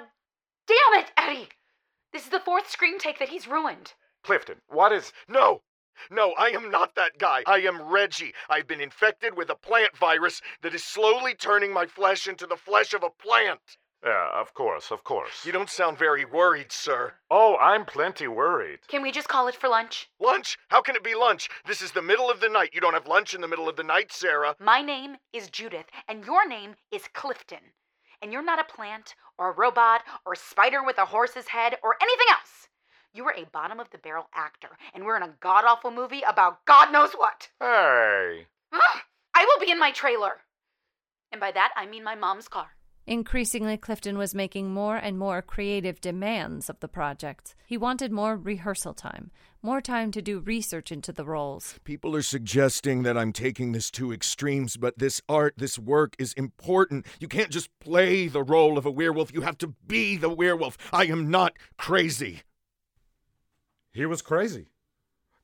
damn 0.65 0.99
it, 0.99 1.11
Eddie! 1.15 1.49
This 2.11 2.23
is 2.23 2.31
the 2.31 2.39
fourth 2.39 2.71
screen 2.71 2.97
take 2.97 3.19
that 3.19 3.29
he's 3.29 3.47
ruined. 3.47 3.93
Clifton, 4.23 4.61
what 4.67 4.91
is. 4.91 5.13
No! 5.27 5.61
No, 6.09 6.33
I 6.39 6.47
am 6.47 6.71
not 6.71 6.95
that 6.95 7.19
guy. 7.19 7.43
I 7.45 7.59
am 7.59 7.83
Reggie. 7.83 8.33
I've 8.49 8.65
been 8.65 8.81
infected 8.81 9.37
with 9.37 9.51
a 9.51 9.55
plant 9.55 9.95
virus 9.95 10.41
that 10.63 10.73
is 10.73 10.83
slowly 10.83 11.35
turning 11.35 11.71
my 11.71 11.85
flesh 11.85 12.27
into 12.27 12.47
the 12.47 12.57
flesh 12.57 12.95
of 12.95 13.03
a 13.03 13.11
plant. 13.11 13.77
Yeah, 14.03 14.29
of 14.33 14.53
course, 14.55 14.89
of 14.89 15.03
course. 15.03 15.45
You 15.45 15.51
don't 15.51 15.69
sound 15.69 15.97
very 15.99 16.25
worried, 16.25 16.71
sir. 16.71 17.13
Oh, 17.29 17.55
I'm 17.57 17.85
plenty 17.85 18.27
worried. 18.27 18.79
Can 18.87 19.03
we 19.03 19.11
just 19.11 19.27
call 19.27 19.47
it 19.47 19.55
for 19.55 19.69
lunch? 19.69 20.09
Lunch? 20.19 20.57
How 20.69 20.81
can 20.81 20.95
it 20.95 21.03
be 21.03 21.13
lunch? 21.13 21.49
This 21.67 21.83
is 21.83 21.91
the 21.91 22.01
middle 22.01 22.29
of 22.29 22.39
the 22.39 22.49
night. 22.49 22.71
You 22.73 22.81
don't 22.81 22.95
have 22.95 23.05
lunch 23.05 23.35
in 23.35 23.41
the 23.41 23.47
middle 23.47 23.69
of 23.69 23.75
the 23.75 23.83
night, 23.83 24.11
Sarah. 24.11 24.55
My 24.59 24.81
name 24.81 25.17
is 25.33 25.51
Judith, 25.51 25.85
and 26.07 26.25
your 26.25 26.47
name 26.47 26.75
is 26.91 27.03
Clifton. 27.13 27.73
And 28.23 28.33
you're 28.33 28.43
not 28.43 28.59
a 28.59 28.63
plant, 28.63 29.13
or 29.37 29.51
a 29.51 29.55
robot, 29.55 30.01
or 30.25 30.33
a 30.33 30.37
spider 30.37 30.83
with 30.83 30.97
a 30.97 31.05
horse's 31.05 31.49
head, 31.49 31.75
or 31.83 31.95
anything 32.01 32.27
else. 32.31 32.69
You 33.13 33.25
are 33.25 33.35
a 33.37 33.45
bottom 33.51 33.79
of 33.79 33.91
the 33.91 33.97
barrel 33.99 34.29
actor, 34.33 34.77
and 34.95 35.05
we're 35.05 35.17
in 35.17 35.23
a 35.23 35.35
god 35.41 35.63
awful 35.65 35.91
movie 35.91 36.23
about 36.27 36.65
God 36.65 36.91
knows 36.91 37.11
what. 37.13 37.49
Hey. 37.59 38.47
I 39.33 39.45
will 39.45 39.65
be 39.65 39.71
in 39.71 39.79
my 39.79 39.91
trailer. 39.91 40.41
And 41.31 41.39
by 41.39 41.51
that, 41.51 41.71
I 41.75 41.85
mean 41.85 42.03
my 42.03 42.15
mom's 42.15 42.47
car. 42.47 42.67
Increasingly, 43.07 43.77
Clifton 43.77 44.17
was 44.17 44.35
making 44.35 44.71
more 44.71 44.95
and 44.95 45.17
more 45.17 45.41
creative 45.41 45.99
demands 45.99 46.69
of 46.69 46.79
the 46.79 46.87
project. 46.87 47.55
He 47.65 47.75
wanted 47.75 48.11
more 48.11 48.37
rehearsal 48.37 48.93
time, 48.93 49.31
more 49.63 49.81
time 49.81 50.11
to 50.11 50.21
do 50.21 50.39
research 50.39 50.91
into 50.91 51.11
the 51.11 51.25
roles. 51.25 51.79
People 51.83 52.15
are 52.15 52.21
suggesting 52.21 53.01
that 53.03 53.17
I'm 53.17 53.33
taking 53.33 53.71
this 53.71 53.89
to 53.91 54.13
extremes, 54.13 54.77
but 54.77 54.99
this 54.99 55.19
art, 55.27 55.55
this 55.57 55.79
work 55.79 56.15
is 56.19 56.33
important. 56.33 57.07
You 57.19 57.27
can't 57.27 57.49
just 57.49 57.69
play 57.79 58.27
the 58.27 58.43
role 58.43 58.77
of 58.77 58.85
a 58.85 58.91
werewolf, 58.91 59.33
you 59.33 59.41
have 59.41 59.57
to 59.59 59.73
be 59.87 60.15
the 60.15 60.29
werewolf. 60.29 60.77
I 60.93 61.05
am 61.05 61.31
not 61.31 61.57
crazy. 61.77 62.43
He 63.93 64.05
was 64.05 64.21
crazy. 64.21 64.67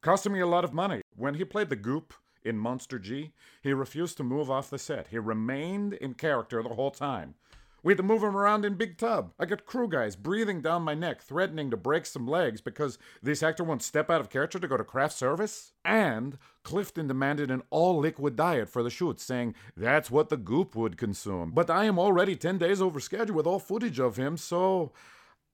costing 0.01 0.31
me 0.31 0.39
a 0.39 0.47
lot 0.47 0.63
of 0.63 0.73
money. 0.73 1.01
When 1.15 1.33
he 1.33 1.43
played 1.43 1.69
the 1.69 1.75
Goop 1.75 2.13
in 2.47 2.57
Monster 2.57 2.97
G, 2.97 3.33
he 3.61 3.73
refused 3.73 4.17
to 4.17 4.23
move 4.23 4.49
off 4.49 4.69
the 4.69 4.79
set. 4.79 5.07
He 5.09 5.19
remained 5.19 5.93
in 5.93 6.13
character 6.13 6.63
the 6.63 6.69
whole 6.69 6.91
time. 6.91 7.35
We 7.83 7.91
had 7.91 7.97
to 7.97 8.03
move 8.03 8.23
him 8.23 8.35
around 8.35 8.65
in 8.65 8.73
big 8.75 8.97
tub. 8.97 9.31
I 9.39 9.45
got 9.45 9.65
crew 9.65 9.87
guys 9.87 10.15
breathing 10.15 10.61
down 10.61 10.81
my 10.81 10.93
neck, 10.93 11.21
threatening 11.21 11.69
to 11.71 11.77
break 11.77 12.05
some 12.05 12.27
legs 12.27 12.59
because 12.59 12.97
this 13.21 13.43
actor 13.43 13.63
won't 13.63 13.83
step 13.83 14.09
out 14.09 14.19
of 14.19 14.29
character 14.29 14.59
to 14.59 14.67
go 14.67 14.77
to 14.77 14.83
craft 14.83 15.15
service. 15.15 15.73
And 15.85 16.37
Clifton 16.63 17.07
demanded 17.07 17.51
an 17.51 17.61
all 17.69 17.97
liquid 17.97 18.35
diet 18.35 18.67
for 18.67 18.81
the 18.83 18.89
shoot, 18.89 19.19
saying 19.19 19.55
that's 19.75 20.11
what 20.11 20.29
the 20.29 20.37
goop 20.37 20.75
would 20.75 20.97
consume. 20.97 21.51
But 21.51 21.69
I 21.69 21.85
am 21.85 21.99
already 21.99 22.35
10 22.35 22.57
days 22.57 22.81
over 22.81 22.99
schedule 22.99 23.35
with 23.35 23.47
all 23.47 23.59
footage 23.59 23.99
of 23.99 24.17
him, 24.17 24.37
so 24.37 24.91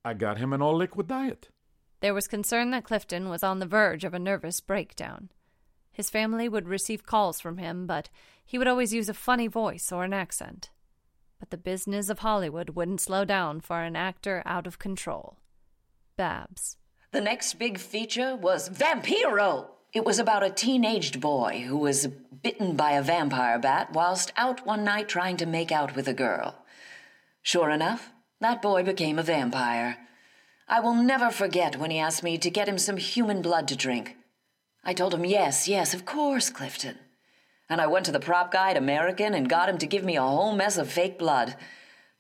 I 0.06 0.14
got 0.14 0.38
him 0.38 0.54
an 0.54 0.62
all 0.62 0.78
liquid 0.78 1.08
diet. 1.08 1.50
There 2.00 2.14
was 2.14 2.28
concern 2.28 2.72
that 2.72 2.84
Clifton 2.84 3.30
was 3.30 3.44
on 3.44 3.60
the 3.60 3.66
verge 3.66 4.04
of 4.04 4.14
a 4.14 4.20
nervous 4.20 4.60
breakdown. 4.60 5.30
His 5.94 6.10
family 6.10 6.50
would 6.50 6.68
receive 6.68 7.06
calls 7.06 7.40
from 7.40 7.60
him, 7.60 7.86
but 7.86 8.10
he 8.44 8.58
would 8.58 8.68
always 8.68 8.94
use 8.94 9.08
a 9.08 9.14
funny 9.14 9.48
voice 9.48 9.92
or 9.92 10.04
an 10.04 10.14
accent. 10.14 10.72
But 11.40 11.52
the 11.52 11.58
business 11.58 12.10
of 12.10 12.20
Hollywood 12.20 12.72
wouldn't 12.72 13.00
slow 13.00 13.24
down 13.24 13.62
for 13.62 13.82
an 13.82 13.96
actor 13.96 14.42
out 14.46 14.66
of 14.66 14.80
control. 14.80 15.38
Babs. 16.18 16.78
The 17.12 17.22
next 17.22 17.60
big 17.60 17.78
feature 17.78 18.36
was 18.36 18.70
Vampiro. 18.70 19.68
It 19.94 20.04
was 20.04 20.18
about 20.18 20.44
a 20.44 20.50
teenaged 20.50 21.22
boy 21.22 21.66
who 21.68 21.78
was 21.78 22.08
bitten 22.08 22.76
by 22.76 22.94
a 22.94 23.04
vampire 23.04 23.60
bat 23.60 23.94
whilst 23.94 24.34
out 24.36 24.66
one 24.66 24.84
night 24.84 25.08
trying 25.08 25.38
to 25.38 25.46
make 25.46 25.72
out 25.72 25.96
with 25.96 26.08
a 26.08 26.14
girl. 26.14 26.56
Sure 27.44 27.70
enough, 27.70 28.12
that 28.40 28.62
boy 28.62 28.82
became 28.82 29.20
a 29.20 29.24
vampire. 29.24 29.98
I 30.68 30.80
will 30.80 30.96
never 30.96 31.30
forget 31.30 31.78
when 31.78 31.92
he 31.92 32.00
asked 32.00 32.24
me 32.24 32.40
to 32.40 32.50
get 32.50 32.68
him 32.68 32.80
some 32.80 32.98
human 32.98 33.44
blood 33.44 33.68
to 33.68 33.76
drink. 33.76 34.18
I 34.84 34.94
told 34.94 35.14
him, 35.14 35.26
yes, 35.26 35.68
yes, 35.68 35.94
of 35.94 36.06
course, 36.06 36.50
Clifton. 36.50 36.98
And 37.70 37.80
I 37.80 37.88
went 37.88 38.06
to 38.08 38.12
the 38.12 38.20
prop 38.20 38.54
at 38.54 38.76
American 38.76 39.34
and 39.34 39.50
got 39.50 39.70
him 39.70 39.78
to 39.78 39.88
give 39.88 40.04
me 40.04 40.18
a 40.18 40.22
whole 40.22 40.56
mess 40.56 40.78
of 40.78 40.92
fake 40.92 41.18
blood. 41.18 41.56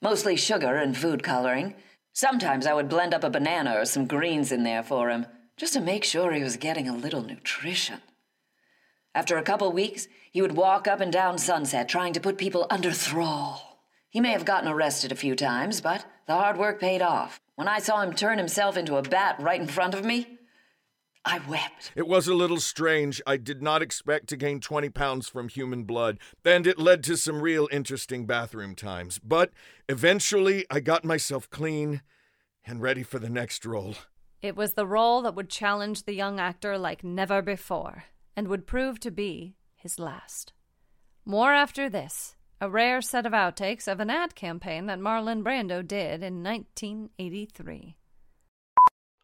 Mostly 0.02 0.36
sugar 0.36 0.76
and 0.76 0.97
food 0.97 1.23
coloring. 1.23 1.76
Sometimes 2.13 2.65
I 2.65 2.73
would 2.73 2.89
blend 2.89 3.13
up 3.13 3.23
a 3.23 3.30
banana 3.30 3.76
or 3.78 3.86
some 3.86 4.08
greens 4.08 4.52
in 4.52 4.63
there 4.63 4.84
for 4.84 5.10
him, 5.10 5.26
just 5.58 5.73
to 5.73 5.82
make 5.82 6.04
sure 6.04 6.32
he 6.32 6.43
was 6.43 6.58
getting 6.58 6.88
a 6.88 6.95
little 6.95 7.21
nutrition. 7.21 7.99
After 9.15 9.38
a 9.38 9.43
couple 9.43 9.71
weeks, 9.71 10.08
he 10.32 10.41
would 10.41 10.56
walk 10.56 10.88
up 10.88 11.02
and 11.02 11.12
down 11.12 11.38
Sunset 11.38 11.89
trying 11.89 12.13
to 12.13 12.19
put 12.19 12.38
people 12.38 12.65
under 12.69 12.91
thrall. 12.91 13.80
He 14.10 14.19
may 14.19 14.32
have 14.32 14.45
gotten 14.45 14.69
arrested 14.69 15.12
a 15.12 15.15
few 15.15 15.36
times, 15.36 15.82
but 15.82 16.06
the 16.28 16.34
hard 16.34 16.58
work 16.58 16.80
paid 16.80 17.02
off. 17.02 17.39
When 17.56 17.67
I 17.67 17.80
saw 17.80 18.02
him 18.02 18.13
turn 18.13 18.38
himself 18.38 18.78
into 18.78 18.95
a 18.95 19.02
bat 19.02 19.36
right 19.39 19.60
in 19.60 19.67
front 19.67 19.93
of 19.93 20.06
me, 20.06 20.39
I 21.26 21.40
wept. 21.48 21.92
It 21.96 22.08
was 22.08 22.28
a 22.28 22.34
little 22.34 22.60
strange. 22.60 23.22
I 23.26 23.38
did 23.38 23.62
not 23.62 23.82
expect 23.82 24.28
to 24.28 24.38
gain 24.38 24.60
20 24.60 24.90
pounds 24.90 25.30
from 25.30 25.48
human 25.48 25.84
blood, 25.84 26.20
and 26.44 26.68
it 26.68 26.78
led 26.78 27.04
to 27.06 27.16
some 27.16 27.42
real 27.42 27.70
interesting 27.72 28.26
bathroom 28.26 28.76
times. 28.76 29.20
But 29.20 29.52
eventually, 29.88 30.66
I 30.70 30.82
got 30.82 31.06
myself 31.06 31.50
clean 31.50 32.02
and 32.66 32.82
ready 32.82 33.04
for 33.04 33.20
the 33.20 33.30
next 33.30 33.66
role. 33.66 33.96
It 34.42 34.58
was 34.58 34.74
the 34.74 34.86
role 34.86 35.22
that 35.22 35.36
would 35.36 35.50
challenge 35.50 36.04
the 36.04 36.14
young 36.14 36.40
actor 36.40 36.78
like 36.78 37.04
never 37.04 37.42
before, 37.42 38.06
and 38.36 38.50
would 38.50 38.68
prove 38.68 39.00
to 39.00 39.12
be 39.12 39.56
his 39.76 40.00
last. 40.00 40.52
More 41.26 41.54
after 41.54 41.90
this, 41.90 42.36
a 42.60 42.70
rare 42.70 43.02
set 43.02 43.26
of 43.26 43.32
outtakes 43.32 43.88
of 43.88 44.02
an 44.02 44.10
ad 44.10 44.36
campaign 44.36 44.88
that 44.88 45.00
Marlon 45.00 45.44
Brando 45.44 45.86
did 45.86 46.22
in 46.22 46.44
1983. 46.44 47.96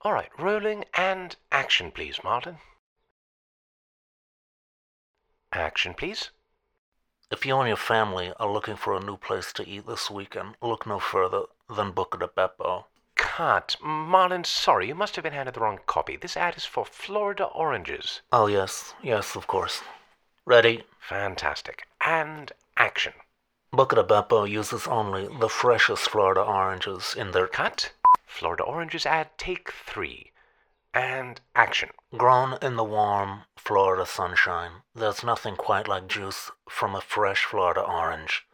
All 0.01 0.13
right, 0.13 0.29
rolling 0.39 0.85
and 0.93 1.35
action, 1.51 1.91
please, 1.91 2.23
Martin. 2.23 2.59
Action, 5.51 5.93
please. 5.93 6.29
If 7.31 7.45
you 7.45 7.57
and 7.57 7.67
your 7.67 7.75
family 7.75 8.31
are 8.39 8.49
looking 8.49 8.77
for 8.77 8.95
a 8.95 9.03
new 9.03 9.17
place 9.17 9.51
to 9.53 9.67
eat 9.67 9.85
this 9.87 10.09
weekend, 10.09 10.55
look 10.61 10.87
no 10.87 10.99
further 10.99 11.43
than 11.69 11.91
Buca 11.91 12.17
di 12.17 12.27
Beppo. 12.27 12.85
Cut. 13.15 13.75
Marlon, 13.83 14.45
sorry, 14.45 14.87
you 14.87 14.95
must 14.95 15.17
have 15.17 15.23
been 15.23 15.33
handed 15.33 15.55
the 15.55 15.59
wrong 15.59 15.79
copy. 15.85 16.15
This 16.15 16.37
ad 16.37 16.55
is 16.55 16.63
for 16.65 16.85
Florida 16.85 17.43
oranges. 17.43 18.21
Oh, 18.31 18.47
yes, 18.47 18.93
yes, 19.03 19.35
of 19.35 19.47
course. 19.47 19.81
Ready? 20.45 20.83
Fantastic. 21.01 21.87
And 22.05 22.53
action. 22.77 23.13
Buca 23.73 23.95
di 23.95 24.03
Beppo 24.03 24.49
uses 24.49 24.87
only 24.87 25.27
the 25.39 25.49
freshest 25.49 26.09
Florida 26.09 26.41
oranges 26.41 27.13
in 27.17 27.31
their 27.31 27.47
cut. 27.47 27.91
Florida 28.31 28.63
oranges 28.63 29.07
ad 29.07 29.35
take 29.39 29.71
three. 29.71 30.31
And 30.93 31.41
action. 31.55 31.89
Grown 32.15 32.59
in 32.61 32.75
the 32.75 32.83
warm 32.83 33.45
Florida 33.57 34.05
sunshine, 34.05 34.83
there's 34.93 35.23
nothing 35.23 35.55
quite 35.55 35.87
like 35.87 36.07
juice 36.07 36.51
from 36.69 36.95
a 36.95 37.01
fresh 37.01 37.43
Florida 37.43 37.81
orange. 37.81 38.45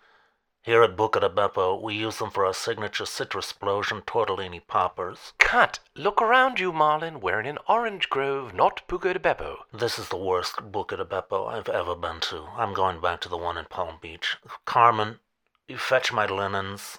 Here 0.61 0.81
at 0.81 0.95
Buca 0.95 1.19
di 1.19 1.27
Beppo, 1.27 1.79
we 1.79 1.93
use 1.93 2.17
them 2.17 2.31
for 2.31 2.45
our 2.45 2.53
signature 2.53 3.05
citrus 3.05 3.51
explosion 3.51 4.01
tortellini 4.01 4.65
poppers. 4.65 5.33
Cut! 5.37 5.79
Look 5.93 6.21
around 6.21 6.59
you, 6.59 6.71
Marlon. 6.71 7.21
We're 7.21 7.41
in 7.41 7.45
an 7.45 7.59
orange 7.67 8.09
grove, 8.09 8.53
not 8.53 8.87
Buca 8.87 9.13
di 9.13 9.19
Beppo. 9.19 9.57
This 9.71 9.99
is 9.99 10.09
the 10.09 10.17
worst 10.17 10.71
Buca 10.71 10.97
di 10.97 11.03
Beppo 11.03 11.47
I've 11.47 11.69
ever 11.69 11.95
been 11.95 12.21
to. 12.31 12.47
I'm 12.57 12.73
going 12.73 12.99
back 13.01 13.21
to 13.21 13.29
the 13.29 13.37
one 13.37 13.57
in 13.57 13.65
Palm 13.65 13.97
Beach. 14.01 14.37
Carmen, 14.65 15.19
you 15.67 15.77
fetch 15.77 16.11
my 16.11 16.25
linens. 16.25 16.97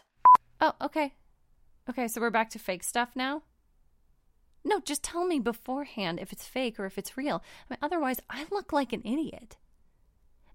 Oh, 0.60 0.74
okay. 0.80 1.14
Okay, 1.88 2.08
so 2.08 2.20
we're 2.20 2.30
back 2.30 2.50
to 2.50 2.58
fake 2.58 2.82
stuff 2.82 3.10
now? 3.14 3.42
No, 4.64 4.80
just 4.80 5.04
tell 5.04 5.24
me 5.24 5.38
beforehand 5.38 6.18
if 6.20 6.32
it's 6.32 6.44
fake 6.44 6.80
or 6.80 6.86
if 6.86 6.98
it's 6.98 7.16
real. 7.16 7.42
I 7.70 7.74
mean, 7.74 7.78
otherwise, 7.80 8.18
I 8.28 8.46
look 8.50 8.72
like 8.72 8.92
an 8.92 9.02
idiot. 9.04 9.56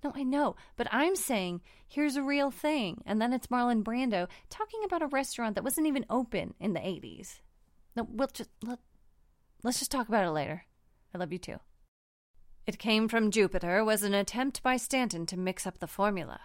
No, 0.04 0.12
I 0.14 0.24
know, 0.24 0.56
but 0.76 0.88
I'm 0.92 1.16
saying 1.16 1.62
here's 1.88 2.18
a 2.18 2.24
real 2.24 2.52
thing, 2.52 3.04
and 3.06 3.22
then 3.22 3.32
it's 3.32 3.48
Marlon 3.48 3.84
Brando 3.84 4.28
talking 4.50 4.82
about 4.84 5.04
a 5.04 5.08
restaurant 5.08 5.56
that 5.56 5.64
wasn't 5.64 5.88
even 5.88 6.06
open 6.10 6.56
in 6.60 6.74
the 6.74 6.80
80s. 6.80 7.40
No, 7.96 8.08
we'll 8.10 8.28
just 8.34 8.50
let, 8.62 8.80
let's 9.64 9.80
just 9.80 9.92
talk 9.92 10.10
about 10.10 10.26
it 10.26 10.32
later. 10.32 10.66
I 11.14 11.18
love 11.18 11.32
you 11.32 11.40
too. 11.40 11.60
It 12.68 12.78
Came 12.78 13.08
from 13.08 13.32
Jupiter 13.32 13.84
was 13.86 14.04
an 14.04 14.14
attempt 14.14 14.62
by 14.64 14.78
Stanton 14.78 15.26
to 15.28 15.38
mix 15.38 15.66
up 15.66 15.80
the 15.80 15.88
formula. 15.88 16.40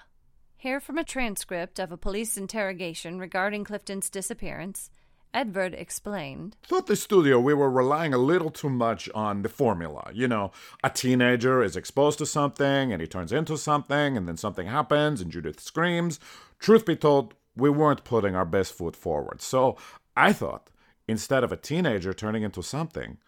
Here 0.66 0.81
from 0.81 0.98
a 0.98 1.05
transcript 1.05 1.79
of 1.79 1.92
a 1.92 1.96
police 1.96 2.37
interrogation 2.37 3.20
regarding 3.20 3.62
Clifton's 3.62 4.11
disappearance, 4.11 4.90
Edward 5.33 5.74
explained. 5.74 6.57
Throughout 6.66 6.88
the 6.88 6.96
studio, 6.96 7.38
we 7.38 7.55
were 7.55 7.70
relying 7.70 8.12
a 8.12 8.18
little 8.18 8.50
too 8.50 8.68
much 8.68 9.09
on 9.14 9.42
the 9.42 9.48
formula. 9.48 10.11
You 10.12 10.26
know, 10.26 10.50
a 10.83 10.90
teenager 10.90 11.62
is 11.62 11.76
exposed 11.76 12.18
to 12.18 12.26
something 12.26 12.92
and 12.92 13.00
he 13.00 13.07
turns 13.07 13.31
into 13.31 13.57
something, 13.57 14.16
and 14.16 14.26
then 14.26 14.37
something 14.37 14.66
happens 14.66 15.20
and 15.20 15.31
Judith 15.31 15.61
screams. 15.61 16.18
Truth 16.59 16.85
be 16.85 16.96
told, 16.96 17.35
we 17.55 17.70
weren't 17.70 18.02
putting 18.02 18.35
our 18.35 18.44
best 18.44 18.72
foot 18.72 18.96
forward. 18.96 19.40
So 19.42 19.76
I 20.16 20.33
thought, 20.33 20.68
instead 21.07 21.44
of 21.44 21.52
a 21.52 21.57
teenager 21.57 22.12
turning 22.12 22.42
into 22.42 22.64
something, 22.64 23.18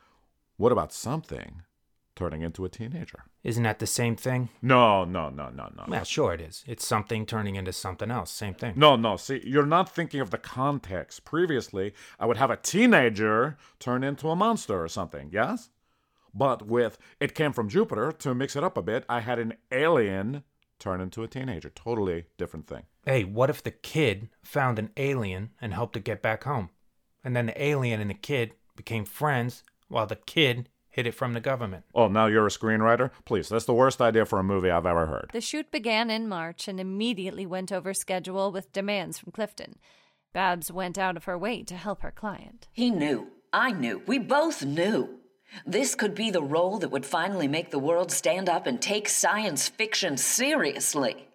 what 0.57 0.72
about 0.72 0.92
something 0.92 1.62
turning 2.19 2.43
into 2.43 2.65
a 2.65 2.69
teenager? 2.69 3.23
Isn't 3.45 3.63
that 3.63 3.79
the 3.79 3.87
same 3.87 4.17
thing? 4.17 4.49
No, 4.61 5.05
no, 5.05 5.31
no, 5.31 5.51
no, 5.51 5.71
no. 5.77 5.85
Well, 5.87 6.05
sure 6.05 6.35
it 6.35 6.41
is. 6.41 6.65
It's 6.67 6.85
something 6.85 7.25
turning 7.25 7.55
into 7.55 7.73
something 7.73 8.11
else. 8.11 8.33
Same 8.33 8.55
thing. 8.55 8.75
No, 8.77 8.97
no. 8.97 9.17
See, 9.17 9.41
you're 9.47 9.65
not 9.65 9.95
thinking 9.95 10.21
of 10.21 10.31
the 10.31 10.39
context. 10.39 11.25
Previously, 11.25 11.95
I 12.19 12.27
would 12.27 12.37
have 12.37 12.51
a 12.51 12.57
teenager 12.57 13.57
turn 13.79 14.03
into 14.03 14.31
a 14.31 14.37
monster 14.37 14.83
or 14.83 14.89
something, 14.89 15.31
yes? 15.33 15.71
But 16.35 16.67
with 16.67 16.99
It 17.21 17.37
Came 17.37 17.53
from 17.53 17.69
Jupiter, 17.69 18.11
to 18.11 18.35
mix 18.35 18.57
it 18.57 18.65
up 18.65 18.77
a 18.77 18.83
bit, 18.83 19.05
I 19.09 19.21
had 19.21 19.39
an 19.39 19.55
alien 19.71 20.43
turn 20.81 21.01
into 21.01 21.23
a 21.23 21.29
teenager. 21.29 21.71
Totally 21.71 22.25
different 22.37 22.67
thing. 22.67 22.83
Hey, 23.05 23.23
what 23.23 23.49
if 23.49 23.63
the 23.63 23.71
kid 23.71 24.29
found 24.43 24.81
an 24.81 24.91
alien 24.97 25.51
and 25.61 25.73
helped 25.73 25.97
it 25.97 26.05
get 26.05 26.21
back 26.21 26.43
home? 26.43 26.71
And 27.23 27.37
then 27.37 27.47
the 27.47 27.63
alien 27.63 28.01
and 28.01 28.11
the 28.11 28.15
kid 28.15 28.55
became 28.75 29.05
friends 29.05 29.63
while 29.87 30.07
the 30.07 30.17
kid 30.17 30.69
hid 30.99 31.07
it 31.07 31.15
from 31.15 31.33
the 31.33 31.41
government. 31.41 31.85
Oh, 31.95 32.09
now 32.09 32.27
you're 32.27 32.49
a 32.49 32.51
screenwriter? 32.51 33.13
Please, 33.25 33.49
that's 33.49 33.67
the 33.67 33.73
worst 33.73 34.01
idea 34.01 34.27
for 34.27 34.41
a 34.41 34.43
movie 34.43 34.69
I've 34.69 34.85
ever 34.85 35.07
heard. 35.07 35.31
The 35.33 35.41
shoot 35.41 35.71
began 35.71 36.11
in 36.11 36.29
March 36.29 36.67
and 36.67 36.81
immediately 36.81 37.47
went 37.47 37.71
over 37.71 37.95
schedule 37.95 38.51
with 38.51 38.73
demands 38.73 39.17
from 39.17 39.31
Clifton. 39.31 39.77
Babs 40.33 40.73
went 40.73 40.99
out 40.99 41.17
of 41.17 41.23
her 41.23 41.39
way 41.39 41.63
to 41.63 41.77
help 41.77 42.03
her 42.03 42.11
client. 42.11 42.67
He 42.73 42.91
knew. 42.91 43.29
I 43.53 43.71
knew. 43.71 44.03
We 44.09 44.19
both 44.19 44.65
knew. 44.65 45.21
This 45.65 45.95
could 45.95 46.17
be 46.17 46.33
the 46.33 46.43
role 46.43 46.79
that 46.79 46.91
would 46.91 47.07
finally 47.07 47.47
make 47.47 47.71
the 47.71 47.79
world 47.79 48.11
stand 48.11 48.49
up 48.49 48.67
and 48.67 48.83
take 48.83 49.09
science 49.09 49.69
fiction 49.69 50.17
seriously. 50.17 51.28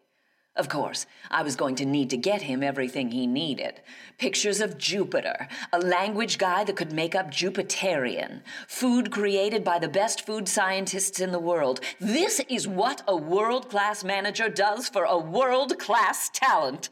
Of 0.56 0.70
course, 0.70 1.08
I 1.32 1.42
was 1.42 1.56
going 1.56 1.74
to 1.76 1.86
need 1.86 2.12
to 2.12 2.18
get 2.18 2.44
him 2.44 2.62
everything 2.62 3.10
he 3.10 3.26
needed 3.26 3.82
pictures 4.20 4.62
of 4.62 4.78
Jupiter, 4.78 5.48
a 5.72 5.80
language 5.80 6.38
guy 6.38 6.64
that 6.64 6.76
could 6.76 6.94
make 6.94 7.16
up 7.16 7.32
Jupiterian, 7.32 8.42
food 8.68 9.12
created 9.12 9.64
by 9.64 9.80
the 9.80 9.88
best 9.88 10.26
food 10.26 10.48
scientists 10.48 11.20
in 11.20 11.32
the 11.32 11.40
world. 11.40 11.80
This 12.00 12.40
is 12.48 12.68
what 12.68 13.02
a 13.08 13.16
world 13.16 13.70
class 13.70 14.04
manager 14.04 14.48
does 14.48 14.88
for 14.88 15.04
a 15.04 15.18
world 15.18 15.80
class 15.80 16.30
talent. 16.30 16.90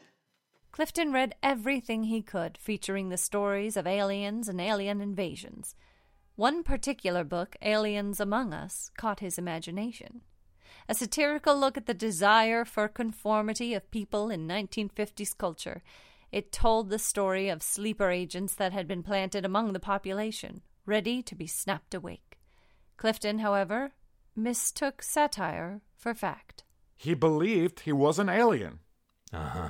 Clifton 0.72 1.12
read 1.12 1.36
everything 1.42 2.04
he 2.04 2.20
could 2.20 2.58
featuring 2.58 3.10
the 3.10 3.16
stories 3.16 3.76
of 3.76 3.86
aliens 3.86 4.48
and 4.48 4.60
alien 4.60 5.00
invasions. 5.00 5.76
One 6.34 6.64
particular 6.64 7.24
book, 7.24 7.56
Aliens 7.62 8.18
Among 8.18 8.52
Us, 8.52 8.90
caught 8.96 9.20
his 9.20 9.38
imagination. 9.38 10.22
A 10.88 10.94
satirical 10.94 11.58
look 11.58 11.76
at 11.76 11.86
the 11.86 11.94
desire 11.94 12.64
for 12.64 12.88
conformity 12.88 13.74
of 13.74 13.90
people 13.90 14.30
in 14.30 14.48
1950s 14.48 15.36
culture, 15.36 15.82
it 16.30 16.50
told 16.50 16.88
the 16.88 16.98
story 16.98 17.48
of 17.48 17.62
sleeper 17.62 18.10
agents 18.10 18.54
that 18.54 18.72
had 18.72 18.88
been 18.88 19.02
planted 19.02 19.44
among 19.44 19.72
the 19.72 19.80
population, 19.80 20.62
ready 20.86 21.22
to 21.22 21.34
be 21.34 21.46
snapped 21.46 21.94
awake. 21.94 22.38
Clifton, 22.96 23.40
however, 23.40 23.92
mistook 24.34 25.02
satire 25.02 25.82
for 25.96 26.14
fact. 26.14 26.64
He 26.96 27.14
believed 27.14 27.80
he 27.80 27.92
was 27.92 28.18
an 28.18 28.28
alien. 28.28 28.78
Uh 29.32 29.48
huh. 29.48 29.68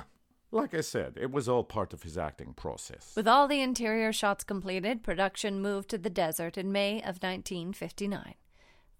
Like 0.51 0.75
I 0.75 0.81
said, 0.81 1.17
it 1.19 1.31
was 1.31 1.49
all 1.49 1.63
part 1.63 1.93
of 1.93 2.03
his 2.03 2.15
acting 2.15 2.53
process. 2.53 3.13
With 3.15 3.27
all 3.27 3.47
the 3.47 3.61
interior 3.61 4.13
shots 4.13 4.43
completed, 4.43 5.01
production 5.01 5.59
moved 5.59 5.89
to 5.89 5.97
the 5.97 6.11
desert 6.11 6.59
in 6.59 6.71
May 6.71 6.97
of 6.97 7.23
1959. 7.23 8.35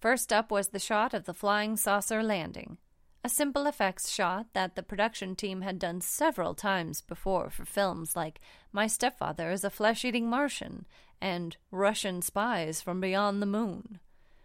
First 0.04 0.34
up 0.34 0.50
was 0.50 0.68
the 0.68 0.78
shot 0.78 1.14
of 1.14 1.24
the 1.24 1.32
flying 1.32 1.78
saucer 1.78 2.22
landing, 2.22 2.76
a 3.24 3.30
simple 3.30 3.66
effects 3.66 4.10
shot 4.10 4.48
that 4.52 4.76
the 4.76 4.82
production 4.82 5.34
team 5.34 5.62
had 5.62 5.78
done 5.78 6.02
several 6.02 6.54
times 6.54 7.00
before 7.00 7.48
for 7.48 7.64
films 7.64 8.14
like 8.14 8.38
My 8.70 8.86
Stepfather 8.86 9.50
is 9.50 9.64
a 9.64 9.70
Flesh 9.70 10.04
Eating 10.04 10.28
Martian 10.28 10.84
and 11.22 11.56
Russian 11.70 12.20
Spies 12.20 12.82
from 12.82 13.00
Beyond 13.00 13.40
the 13.40 13.46
Moon. 13.46 13.98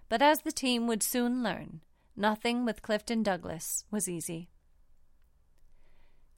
But 0.07 0.21
as 0.21 0.43
the 0.43 0.53
team 0.53 0.87
would 0.87 1.03
soon 1.03 1.43
learn, 1.43 1.81
nothing 2.15 2.63
with 2.63 2.81
Clifton 2.81 3.21
Douglas 3.21 3.83
was 3.91 4.07
easy. 4.07 4.47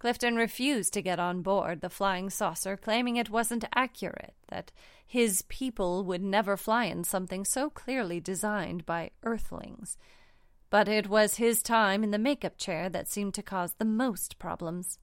Clifton 0.02 0.36
refused 0.36 0.94
to 0.94 1.02
get 1.04 1.20
on 1.20 1.44
board 1.44 1.82
the 1.82 1.88
flying 1.88 2.32
saucer, 2.32 2.76
claiming 2.76 3.18
it 3.18 3.30
wasn't 3.30 3.66
accurate, 3.76 4.34
that 4.48 4.72
his 5.06 5.44
people 5.44 6.04
would 6.04 6.24
never 6.24 6.58
fly 6.58 6.86
in 6.86 7.04
something 7.04 7.46
so 7.46 7.70
clearly 7.70 8.20
designed 8.20 8.84
by 8.88 9.12
Earthlings. 9.22 10.00
But 10.72 10.88
it 10.88 11.08
was 11.08 11.36
his 11.36 11.62
time 11.62 12.04
in 12.04 12.10
the 12.10 12.18
makeup 12.18 12.58
chair 12.58 12.90
that 12.90 13.10
seemed 13.10 13.36
to 13.36 13.44
cause 13.44 13.74
the 13.74 13.86
most 13.86 14.40
problems. 14.40 14.98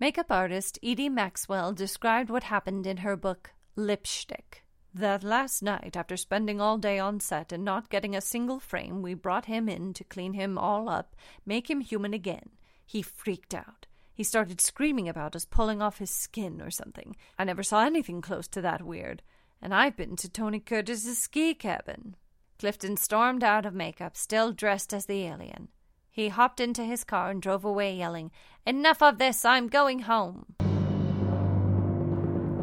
Makeup 0.00 0.26
artist 0.28 0.76
Edie 0.82 1.08
Maxwell 1.08 1.72
described 1.72 2.28
what 2.28 2.42
happened 2.42 2.84
in 2.84 2.96
her 2.96 3.14
book 3.14 3.52
Lipstick. 3.76 4.64
That 4.92 5.22
last 5.22 5.62
night, 5.62 5.96
after 5.96 6.16
spending 6.16 6.60
all 6.60 6.78
day 6.78 6.98
on 6.98 7.20
set 7.20 7.52
and 7.52 7.64
not 7.64 7.90
getting 7.90 8.16
a 8.16 8.20
single 8.20 8.58
frame, 8.58 9.02
we 9.02 9.14
brought 9.14 9.44
him 9.44 9.68
in 9.68 9.94
to 9.94 10.02
clean 10.02 10.32
him 10.32 10.58
all 10.58 10.88
up, 10.88 11.14
make 11.46 11.70
him 11.70 11.80
human 11.80 12.12
again. 12.12 12.50
He 12.84 13.02
freaked 13.02 13.54
out. 13.54 13.86
He 14.14 14.24
started 14.24 14.60
screaming 14.60 15.08
about 15.08 15.34
us 15.34 15.44
pulling 15.44 15.80
off 15.80 15.98
his 15.98 16.10
skin 16.10 16.60
or 16.60 16.70
something. 16.70 17.16
I 17.38 17.44
never 17.44 17.62
saw 17.62 17.84
anything 17.84 18.20
close 18.20 18.46
to 18.48 18.60
that 18.60 18.82
weird. 18.82 19.22
And 19.60 19.74
I've 19.74 19.96
been 19.96 20.16
to 20.16 20.28
Tony 20.28 20.60
Curtis's 20.60 21.18
ski 21.18 21.54
cabin. 21.54 22.16
Clifton 22.58 22.96
stormed 22.96 23.42
out 23.42 23.64
of 23.64 23.74
makeup, 23.74 24.16
still 24.16 24.52
dressed 24.52 24.92
as 24.92 25.06
the 25.06 25.22
alien. 25.22 25.68
He 26.10 26.28
hopped 26.28 26.60
into 26.60 26.84
his 26.84 27.04
car 27.04 27.30
and 27.30 27.40
drove 27.40 27.64
away, 27.64 27.96
yelling, 27.96 28.30
Enough 28.66 29.02
of 29.02 29.18
this! 29.18 29.44
I'm 29.44 29.68
going 29.68 30.00
home! 30.00 30.54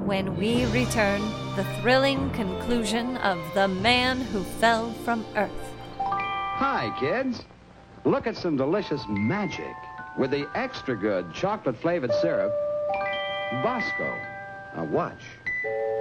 When 0.06 0.38
we 0.38 0.66
return, 0.68 1.22
the 1.56 1.66
thrilling 1.82 2.30
conclusion 2.32 3.18
of 3.18 3.38
The 3.54 3.68
Man 3.68 4.22
Who 4.22 4.44
Fell 4.44 4.92
from 5.04 5.26
Earth. 5.36 5.74
Hi, 5.98 6.96
kids. 7.00 7.44
Look 8.06 8.28
at 8.28 8.38
some 8.38 8.56
delicious 8.56 9.04
magic 9.10 9.76
with 10.20 10.32
the 10.32 10.46
extra 10.54 10.98
good 10.98 11.34
chocolate 11.34 11.78
flavored 11.78 12.12
syrup, 12.22 12.52
Bosco. 13.64 14.14
Now 14.76 14.84
watch. 14.84 15.22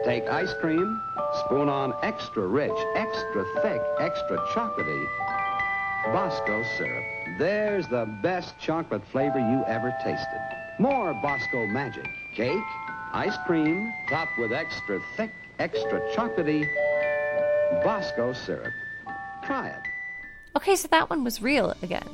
Take 0.04 0.24
ice 0.24 0.52
cream, 0.60 1.00
spoon 1.44 1.68
on 1.68 1.94
extra 2.02 2.44
rich, 2.46 2.72
extra 2.96 3.44
thick, 3.62 3.80
extra 4.00 4.38
chocolatey 4.52 5.06
Bosco 6.06 6.64
syrup. 6.76 7.04
There's 7.38 7.86
the 7.88 8.06
best 8.22 8.58
chocolate 8.58 9.02
flavor 9.12 9.38
you 9.38 9.62
ever 9.66 9.94
tasted. 10.02 10.40
More 10.80 11.14
Bosco 11.22 11.66
magic. 11.66 12.06
Cake, 12.34 12.58
ice 13.12 13.36
cream, 13.46 13.92
topped 14.08 14.36
with 14.38 14.52
extra 14.52 15.00
thick, 15.16 15.30
extra 15.60 16.00
chocolatey 16.14 16.64
Bosco 17.84 18.32
syrup. 18.32 18.72
Try 19.44 19.68
it. 19.68 19.82
Okay, 20.56 20.74
so 20.74 20.88
that 20.88 21.08
one 21.08 21.22
was 21.22 21.40
real 21.40 21.74
again. 21.82 22.08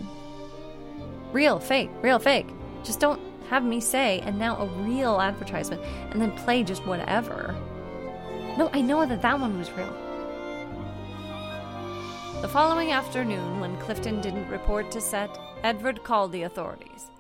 Real, 1.35 1.59
fake, 1.59 1.90
real, 2.01 2.20
fake. 2.20 2.47
Just 2.85 3.01
don't 3.01 3.20
have 3.51 3.64
me 3.64 3.81
say, 3.81 4.20
and 4.20 4.38
now 4.38 4.57
a 4.57 4.66
real 4.85 5.20
advertisement, 5.20 5.83
and 6.12 6.23
then 6.23 6.31
play 6.31 6.62
just 6.62 6.87
whatever. 6.87 7.53
No, 8.57 8.70
I 8.73 8.81
know 8.81 9.05
that 9.05 9.20
that 9.23 9.40
one 9.40 9.59
was 9.59 9.68
real. 9.73 9.92
The 12.40 12.47
following 12.47 12.92
afternoon, 12.92 13.59
when 13.59 13.77
Clifton 13.81 14.20
didn't 14.20 14.49
report 14.49 14.92
to 14.92 15.01
set, 15.01 15.37
Edward 15.64 16.05
called 16.05 16.31
the 16.31 16.44
authorities. 16.44 17.11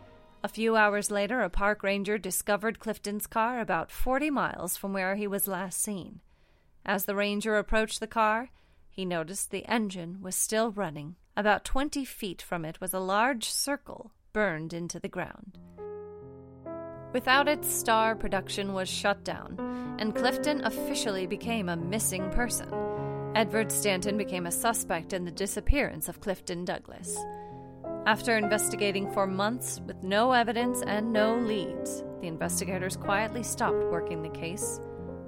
A 0.44 0.48
few 0.48 0.76
hours 0.76 1.10
later, 1.10 1.40
a 1.40 1.50
park 1.50 1.82
ranger 1.82 2.16
discovered 2.16 2.78
Clifton's 2.78 3.26
car 3.26 3.58
about 3.58 3.90
40 3.90 4.30
miles 4.30 4.76
from 4.76 4.92
where 4.92 5.16
he 5.16 5.26
was 5.26 5.48
last 5.48 5.82
seen. 5.82 6.20
As 6.86 7.06
the 7.06 7.16
ranger 7.16 7.56
approached 7.56 7.98
the 7.98 8.06
car, 8.06 8.50
he 8.88 9.04
noticed 9.04 9.50
the 9.50 9.66
engine 9.66 10.18
was 10.22 10.36
still 10.36 10.70
running. 10.70 11.16
About 11.36 11.64
20 11.64 12.04
feet 12.04 12.40
from 12.40 12.64
it 12.64 12.80
was 12.80 12.94
a 12.94 13.00
large 13.00 13.50
circle 13.50 14.12
burned 14.32 14.72
into 14.72 15.00
the 15.00 15.08
ground. 15.08 15.58
Without 17.12 17.48
its 17.48 17.72
Star 17.72 18.14
production 18.14 18.72
was 18.72 18.88
shut 18.88 19.24
down, 19.24 19.56
and 19.98 20.14
Clifton 20.14 20.64
officially 20.64 21.26
became 21.26 21.68
a 21.68 21.76
missing 21.76 22.30
person. 22.30 22.72
Edward 23.34 23.72
Stanton 23.72 24.16
became 24.16 24.46
a 24.46 24.52
suspect 24.52 25.12
in 25.12 25.24
the 25.24 25.30
disappearance 25.32 26.08
of 26.08 26.20
Clifton 26.20 26.64
Douglas. 26.64 27.18
After 28.06 28.36
investigating 28.36 29.10
for 29.10 29.26
months 29.26 29.80
with 29.86 30.04
no 30.04 30.30
evidence 30.32 30.82
and 30.86 31.12
no 31.12 31.36
leads, 31.36 32.04
the 32.20 32.28
investigators 32.28 32.96
quietly 32.96 33.42
stopped 33.42 33.90
working 33.90 34.22
the 34.22 34.28
case. 34.28 34.78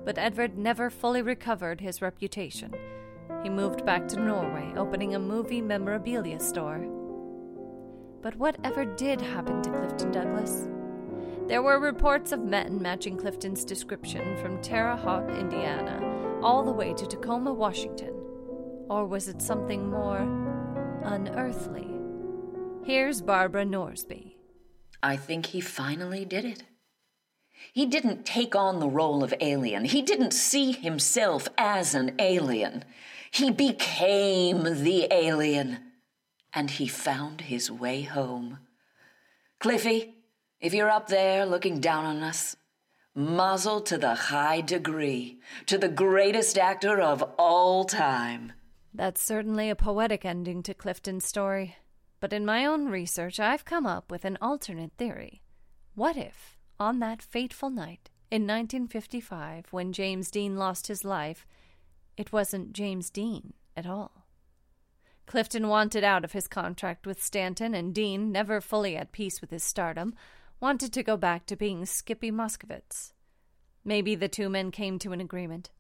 But 0.05 0.19
Edward 0.19 0.57
never 0.57 0.89
fully 0.89 1.23
recovered 1.23 1.81
his 1.81 2.01
reputation. 2.01 2.73
He 3.43 3.49
moved 3.49 3.85
back 3.85 4.09
to 4.09 4.21
Norway, 4.21 4.73
opening 4.77 5.15
a 5.15 5.19
movie 5.19 5.61
memorabilia 5.61 6.41
store. 6.41 6.79
But 8.23 8.37
whatever 8.37 8.85
did 8.85 9.21
happen 9.21 9.63
to 9.63 9.71
Clifton 9.71 10.11
Douglas? 10.11 10.69
There 11.47 11.63
were 11.63 11.79
reports 11.79 12.33
of 12.33 12.41
men 12.41 12.83
matching 12.83 13.17
Clifton's 13.17 13.65
description 13.65 14.37
from 14.39 14.61
Terre 14.63 14.97
Haute, 14.97 15.31
Indiana, 15.31 16.41
all 16.43 16.65
the 16.65 16.73
way 16.73 16.93
to 16.95 17.07
Tacoma, 17.07 17.55
Washington. 17.55 18.15
Or 18.89 19.07
was 19.07 19.29
it 19.29 19.41
something 19.41 19.89
more 19.89 20.23
unearthly? 21.05 21.89
Here's 22.85 23.21
Barbara 23.21 23.65
Norsby. 23.65 24.35
I 25.03 25.17
think 25.17 25.47
he 25.47 25.61
finally 25.61 26.25
did 26.25 26.45
it. 26.45 26.65
He 27.73 27.87
didn't 27.87 28.27
take 28.27 28.55
on 28.55 28.81
the 28.81 28.89
role 28.89 29.23
of 29.23 29.35
alien. 29.41 29.85
He 29.85 30.03
didn't 30.03 30.33
see 30.33 30.73
himself 30.73 31.49
as 31.57 31.95
an 31.95 32.15
alien. 32.19 32.85
He 33.37 33.51
became 33.51 34.63
the 34.63 35.09
alien. 35.13 35.93
And 36.55 36.71
he 36.71 36.89
found 36.89 37.43
his 37.43 37.71
way 37.71 38.01
home. 38.01 38.61
Cliffy, 39.61 40.15
if 40.59 40.73
you're 40.73 40.89
up 40.89 41.09
there 41.09 41.45
looking 41.45 41.79
down 41.79 42.07
on 42.07 42.23
us, 42.23 42.57
muzzle 43.15 43.83
to 43.83 43.99
the 43.99 44.15
high 44.15 44.63
degree, 44.63 45.39
to 45.67 45.77
the 45.77 45.91
greatest 45.91 46.57
actor 46.57 46.99
of 46.99 47.23
all 47.37 47.85
time. 47.85 48.55
That's 48.95 49.23
certainly 49.23 49.69
a 49.69 49.77
poetic 49.77 50.25
ending 50.25 50.63
to 50.63 50.73
Clifton's 50.73 51.27
story. 51.27 51.77
But 52.21 52.33
in 52.33 52.47
my 52.47 52.65
own 52.65 52.89
research, 52.89 53.39
I've 53.39 53.67
come 53.67 53.85
up 53.85 54.11
with 54.11 54.25
an 54.25 54.39
alternate 54.41 54.93
theory. 54.97 55.43
What 55.95 56.17
if, 56.17 56.57
on 56.81 57.01
that 57.01 57.21
fateful 57.21 57.69
night 57.69 58.09
in 58.31 58.47
1955, 58.47 59.67
when 59.73 59.93
James 59.93 60.31
Dean 60.31 60.57
lost 60.57 60.87
his 60.87 61.05
life, 61.05 61.47
it 62.17 62.33
wasn't 62.33 62.73
James 62.73 63.11
Dean 63.11 63.53
at 63.77 63.87
all? 63.87 64.27
Clifton 65.27 65.69
wanted 65.69 66.05
out 66.05 66.25
of 66.25 66.33
his 66.33 66.47
contract 66.47 67.07
with 67.07 67.23
Stanton, 67.23 67.75
and 67.75 67.95
Dean, 67.95 68.31
never 68.31 68.61
fully 68.61 68.97
at 68.97 69.13
peace 69.13 69.41
with 69.41 69.51
his 69.51 69.65
stardom, 69.65 70.15
wanted 70.61 70.93
to 70.93 71.03
go 71.03 71.17
back 71.17 71.47
to 71.47 71.57
being 71.57 71.85
Skippy 71.85 72.31
Moskowitz. 72.31 73.13
Maybe 73.85 74.15
the 74.15 74.29
two 74.29 74.49
men 74.49 74.71
came 74.71 74.99
to 75.01 75.13
an 75.13 75.21
agreement. 75.21 75.71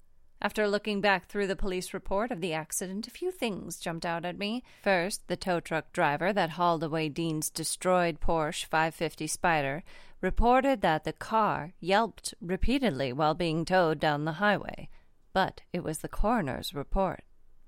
After 0.42 0.68
looking 0.68 1.00
back 1.00 1.26
through 1.26 1.46
the 1.46 1.56
police 1.56 1.94
report 1.94 2.30
of 2.30 2.40
the 2.40 2.52
accident, 2.52 3.06
a 3.06 3.10
few 3.10 3.30
things 3.30 3.78
jumped 3.78 4.04
out 4.04 4.24
at 4.24 4.38
me. 4.38 4.62
First, 4.82 5.26
the 5.28 5.36
tow 5.36 5.60
truck 5.60 5.92
driver 5.92 6.32
that 6.32 6.50
hauled 6.50 6.82
away 6.82 7.08
Dean's 7.08 7.48
destroyed 7.48 8.20
Porsche 8.20 8.66
550 8.66 9.26
Spider 9.26 9.82
reported 10.20 10.82
that 10.82 11.04
the 11.04 11.12
car 11.12 11.72
yelped 11.80 12.34
repeatedly 12.40 13.12
while 13.12 13.34
being 13.34 13.64
towed 13.64 13.98
down 13.98 14.24
the 14.24 14.32
highway. 14.32 14.88
But 15.36 15.60
it 15.70 15.84
was 15.84 15.98
the 15.98 16.08
coroner's 16.08 16.72
report. 16.72 17.22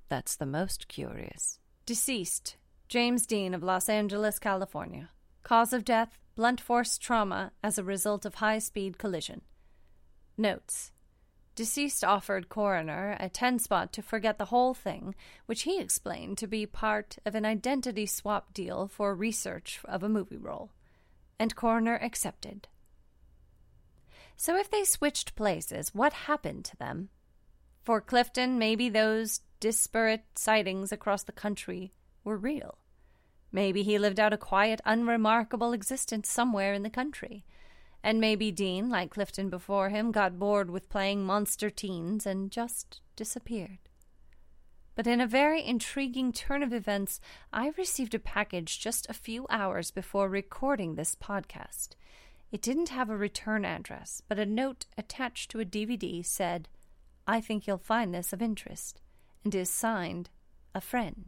That's 0.08 0.36
the 0.36 0.46
most 0.46 0.88
curious. 0.88 1.58
Deceased 1.84 2.56
James 2.88 3.26
Dean 3.26 3.52
of 3.52 3.62
Los 3.62 3.90
Angeles, 3.90 4.38
California. 4.38 5.10
Cause 5.42 5.74
of 5.74 5.84
death 5.84 6.16
blunt 6.34 6.62
force 6.62 6.96
trauma 6.96 7.52
as 7.62 7.76
a 7.76 7.84
result 7.84 8.24
of 8.24 8.36
high 8.36 8.58
speed 8.58 8.96
collision. 8.96 9.42
Notes 10.38 10.92
Deceased 11.56 12.02
offered 12.02 12.48
Coroner 12.48 13.18
a 13.20 13.28
10 13.28 13.58
spot 13.58 13.92
to 13.92 14.00
forget 14.00 14.38
the 14.38 14.46
whole 14.46 14.72
thing, 14.72 15.14
which 15.44 15.64
he 15.64 15.78
explained 15.78 16.38
to 16.38 16.46
be 16.46 16.64
part 16.64 17.18
of 17.26 17.34
an 17.34 17.44
identity 17.44 18.06
swap 18.06 18.54
deal 18.54 18.88
for 18.88 19.14
research 19.14 19.80
of 19.84 20.02
a 20.02 20.08
movie 20.08 20.38
role. 20.38 20.70
And 21.38 21.54
Coroner 21.54 21.98
accepted. 22.00 22.66
So 24.38 24.56
if 24.56 24.70
they 24.70 24.84
switched 24.84 25.36
places, 25.36 25.94
what 25.94 26.14
happened 26.14 26.64
to 26.64 26.76
them? 26.78 27.10
For 27.88 28.02
Clifton, 28.02 28.58
maybe 28.58 28.90
those 28.90 29.40
disparate 29.60 30.24
sightings 30.34 30.92
across 30.92 31.22
the 31.22 31.32
country 31.32 31.94
were 32.22 32.36
real. 32.36 32.76
Maybe 33.50 33.82
he 33.82 33.98
lived 33.98 34.20
out 34.20 34.34
a 34.34 34.36
quiet, 34.36 34.82
unremarkable 34.84 35.72
existence 35.72 36.28
somewhere 36.28 36.74
in 36.74 36.82
the 36.82 36.90
country. 36.90 37.46
And 38.02 38.20
maybe 38.20 38.52
Dean, 38.52 38.90
like 38.90 39.12
Clifton 39.12 39.48
before 39.48 39.88
him, 39.88 40.12
got 40.12 40.38
bored 40.38 40.68
with 40.68 40.90
playing 40.90 41.24
monster 41.24 41.70
teens 41.70 42.26
and 42.26 42.50
just 42.50 43.00
disappeared. 43.16 43.78
But 44.94 45.06
in 45.06 45.18
a 45.18 45.26
very 45.26 45.64
intriguing 45.64 46.34
turn 46.34 46.62
of 46.62 46.74
events, 46.74 47.22
I 47.54 47.72
received 47.78 48.14
a 48.14 48.18
package 48.18 48.78
just 48.78 49.08
a 49.08 49.14
few 49.14 49.46
hours 49.48 49.90
before 49.90 50.28
recording 50.28 50.96
this 50.96 51.16
podcast. 51.16 51.94
It 52.52 52.60
didn't 52.60 52.90
have 52.90 53.08
a 53.08 53.16
return 53.16 53.64
address, 53.64 54.20
but 54.28 54.38
a 54.38 54.44
note 54.44 54.84
attached 54.98 55.50
to 55.52 55.60
a 55.60 55.64
DVD 55.64 56.22
said, 56.22 56.68
I 57.30 57.42
think 57.42 57.66
you'll 57.66 57.76
find 57.76 58.14
this 58.14 58.32
of 58.32 58.40
interest, 58.40 59.02
and 59.44 59.54
is 59.54 59.68
signed, 59.68 60.30
A 60.74 60.80
Friend. 60.80 61.26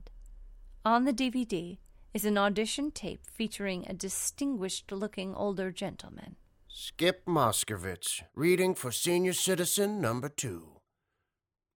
On 0.83 1.05
the 1.05 1.13
DVD 1.13 1.77
is 2.15 2.25
an 2.25 2.39
audition 2.39 2.91
tape 2.91 3.27
featuring 3.31 3.85
a 3.87 3.93
distinguished 3.93 4.91
looking 4.91 5.35
older 5.35 5.71
gentleman. 5.71 6.37
Skip 6.69 7.27
Moskovitz, 7.27 8.23
reading 8.35 8.75
for 8.75 8.91
senior 8.91 9.35
citizen 9.35 10.01
number 10.01 10.31
two. 10.31 10.81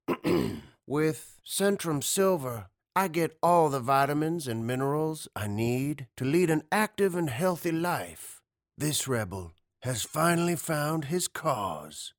With 0.86 1.38
Centrum 1.46 2.02
Silver, 2.02 2.68
I 2.96 3.08
get 3.08 3.36
all 3.42 3.68
the 3.68 3.80
vitamins 3.80 4.48
and 4.48 4.66
minerals 4.66 5.28
I 5.36 5.48
need 5.48 6.06
to 6.16 6.24
lead 6.24 6.48
an 6.48 6.62
active 6.72 7.14
and 7.14 7.28
healthy 7.28 7.72
life. 7.72 8.40
This 8.78 9.06
rebel 9.06 9.52
has 9.82 10.02
finally 10.02 10.56
found 10.56 11.06
his 11.06 11.28
cause. 11.28 12.14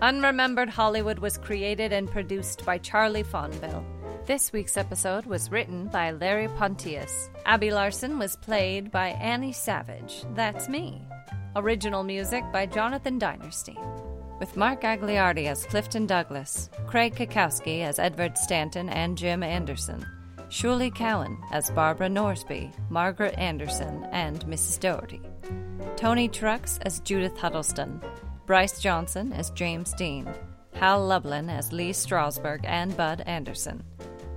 Unremembered 0.00 0.68
Hollywood 0.68 1.18
was 1.18 1.38
created 1.38 1.92
and 1.92 2.10
produced 2.10 2.64
by 2.64 2.78
Charlie 2.78 3.24
Fonville. 3.24 3.84
This 4.26 4.52
week's 4.52 4.76
episode 4.76 5.26
was 5.26 5.50
written 5.50 5.86
by 5.88 6.10
Larry 6.10 6.48
Pontius. 6.48 7.30
Abby 7.46 7.70
Larson 7.70 8.18
was 8.18 8.36
played 8.36 8.90
by 8.90 9.08
Annie 9.08 9.52
Savage. 9.52 10.24
That's 10.34 10.68
me. 10.68 11.02
Original 11.56 12.04
music 12.04 12.44
by 12.52 12.66
Jonathan 12.66 13.18
Dinerstein. 13.18 14.38
With 14.38 14.56
Mark 14.56 14.82
Gagliardi 14.82 15.46
as 15.46 15.64
Clifton 15.64 16.06
Douglas, 16.06 16.70
Craig 16.86 17.16
Cackowski 17.16 17.82
as 17.82 17.98
Edward 17.98 18.38
Stanton 18.38 18.88
and 18.88 19.18
Jim 19.18 19.42
Anderson, 19.42 20.06
Shuli 20.48 20.94
Cowan 20.94 21.36
as 21.50 21.70
Barbara 21.70 22.08
Norsby, 22.08 22.72
Margaret 22.88 23.34
Anderson, 23.36 24.06
and 24.12 24.44
Mrs. 24.46 24.78
Doherty, 24.78 25.20
Tony 25.96 26.28
Trucks 26.28 26.78
as 26.82 27.00
Judith 27.00 27.36
Huddleston, 27.36 28.00
Bryce 28.48 28.80
Johnson 28.80 29.32
as 29.34 29.50
James 29.50 29.92
Dean, 29.92 30.26
Hal 30.72 31.06
Lublin 31.06 31.50
as 31.50 31.70
Lee 31.70 31.90
Strasberg 31.90 32.64
and 32.64 32.96
Bud 32.96 33.22
Anderson, 33.26 33.84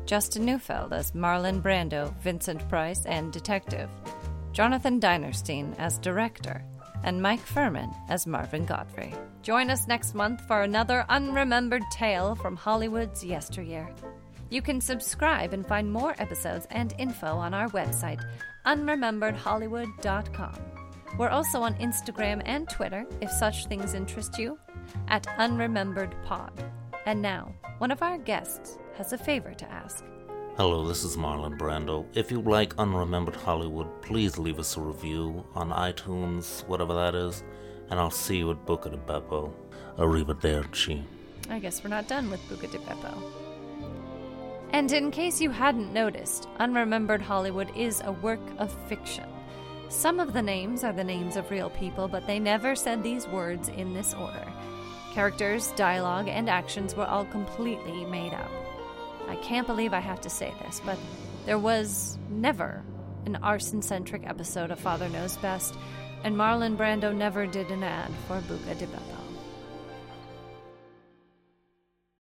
Justin 0.05 0.43
Neufeld 0.43 0.91
as 0.91 1.13
Marlon 1.13 1.61
Brando, 1.61 2.13
Vincent 2.19 2.67
Price, 2.67 3.05
and 3.05 3.31
Detective, 3.31 3.89
Jonathan 4.51 4.99
Dinerstein 4.99 5.73
as 5.79 5.97
Director, 5.97 6.61
and 7.05 7.21
Mike 7.21 7.39
Furman 7.39 7.89
as 8.09 8.27
Marvin 8.27 8.65
Godfrey. 8.65 9.13
Join 9.43 9.69
us 9.69 9.87
next 9.87 10.13
month 10.13 10.45
for 10.45 10.63
another 10.63 11.05
unremembered 11.09 11.89
tale 11.89 12.35
from 12.35 12.57
Hollywood's 12.57 13.23
yesteryear. 13.23 13.89
You 14.49 14.61
can 14.61 14.81
subscribe 14.81 15.53
and 15.53 15.65
find 15.65 15.89
more 15.89 16.15
episodes 16.19 16.67
and 16.69 16.93
info 16.97 17.37
on 17.37 17.53
our 17.53 17.69
website, 17.69 18.21
unrememberedhollywood.com. 18.65 20.80
We're 21.17 21.29
also 21.29 21.61
on 21.61 21.75
Instagram 21.75 22.41
and 22.45 22.69
Twitter 22.69 23.05
if 23.19 23.29
such 23.31 23.65
things 23.65 23.93
interest 23.93 24.37
you, 24.39 24.57
at 25.07 25.27
Unremembered 25.37 26.13
Pod. 26.23 26.63
And 27.05 27.21
now, 27.21 27.53
one 27.79 27.91
of 27.91 28.01
our 28.01 28.17
guests 28.17 28.77
has 28.95 29.13
a 29.13 29.17
favor 29.17 29.53
to 29.53 29.71
ask. 29.71 30.03
Hello, 30.57 30.87
this 30.87 31.03
is 31.03 31.17
Marlon 31.17 31.57
Brando. 31.57 32.05
If 32.13 32.29
you 32.29 32.41
like 32.41 32.75
Unremembered 32.75 33.35
Hollywood, 33.35 33.87
please 34.01 34.37
leave 34.37 34.59
us 34.59 34.77
a 34.77 34.81
review 34.81 35.45
on 35.55 35.71
iTunes, 35.71 36.67
whatever 36.67 36.93
that 36.93 37.15
is, 37.15 37.43
and 37.89 37.99
I'll 37.99 38.11
see 38.11 38.37
you 38.37 38.51
at 38.51 38.65
Buca 38.65 38.91
di 38.91 38.97
Beppo. 38.97 39.53
Arrivederci. 39.97 41.03
I 41.49 41.59
guess 41.59 41.83
we're 41.83 41.89
not 41.89 42.07
done 42.07 42.29
with 42.29 42.41
Buca 42.49 42.71
di 42.71 42.77
Beppo. 42.77 43.21
And 44.73 44.91
in 44.91 45.11
case 45.11 45.41
you 45.41 45.49
hadn't 45.49 45.93
noticed, 45.93 46.47
Unremembered 46.59 47.21
Hollywood 47.21 47.69
is 47.75 48.01
a 48.05 48.11
work 48.11 48.39
of 48.57 48.71
fiction. 48.87 49.30
Some 49.91 50.21
of 50.21 50.31
the 50.31 50.41
names 50.41 50.85
are 50.85 50.93
the 50.93 51.03
names 51.03 51.35
of 51.35 51.51
real 51.51 51.69
people, 51.69 52.07
but 52.07 52.25
they 52.25 52.39
never 52.39 52.75
said 52.75 53.03
these 53.03 53.27
words 53.27 53.67
in 53.67 53.93
this 53.93 54.13
order. 54.13 54.47
Characters, 55.13 55.73
dialogue, 55.73 56.29
and 56.29 56.49
actions 56.49 56.95
were 56.95 57.05
all 57.05 57.25
completely 57.25 58.05
made 58.05 58.33
up. 58.33 58.49
I 59.27 59.35
can't 59.35 59.67
believe 59.67 59.93
I 59.93 59.99
have 59.99 60.21
to 60.21 60.29
say 60.29 60.53
this, 60.61 60.81
but 60.85 60.97
there 61.45 61.59
was 61.59 62.17
never 62.29 62.81
an 63.25 63.35
arson 63.43 63.81
centric 63.81 64.25
episode 64.25 64.71
of 64.71 64.79
Father 64.79 65.09
Knows 65.09 65.35
Best, 65.37 65.75
and 66.23 66.37
Marlon 66.37 66.77
Brando 66.77 67.13
never 67.13 67.45
did 67.45 67.69
an 67.69 67.83
ad 67.83 68.11
for 68.27 68.39
Buca 68.39 68.79
di 68.79 68.85
Beppo. 68.85 69.20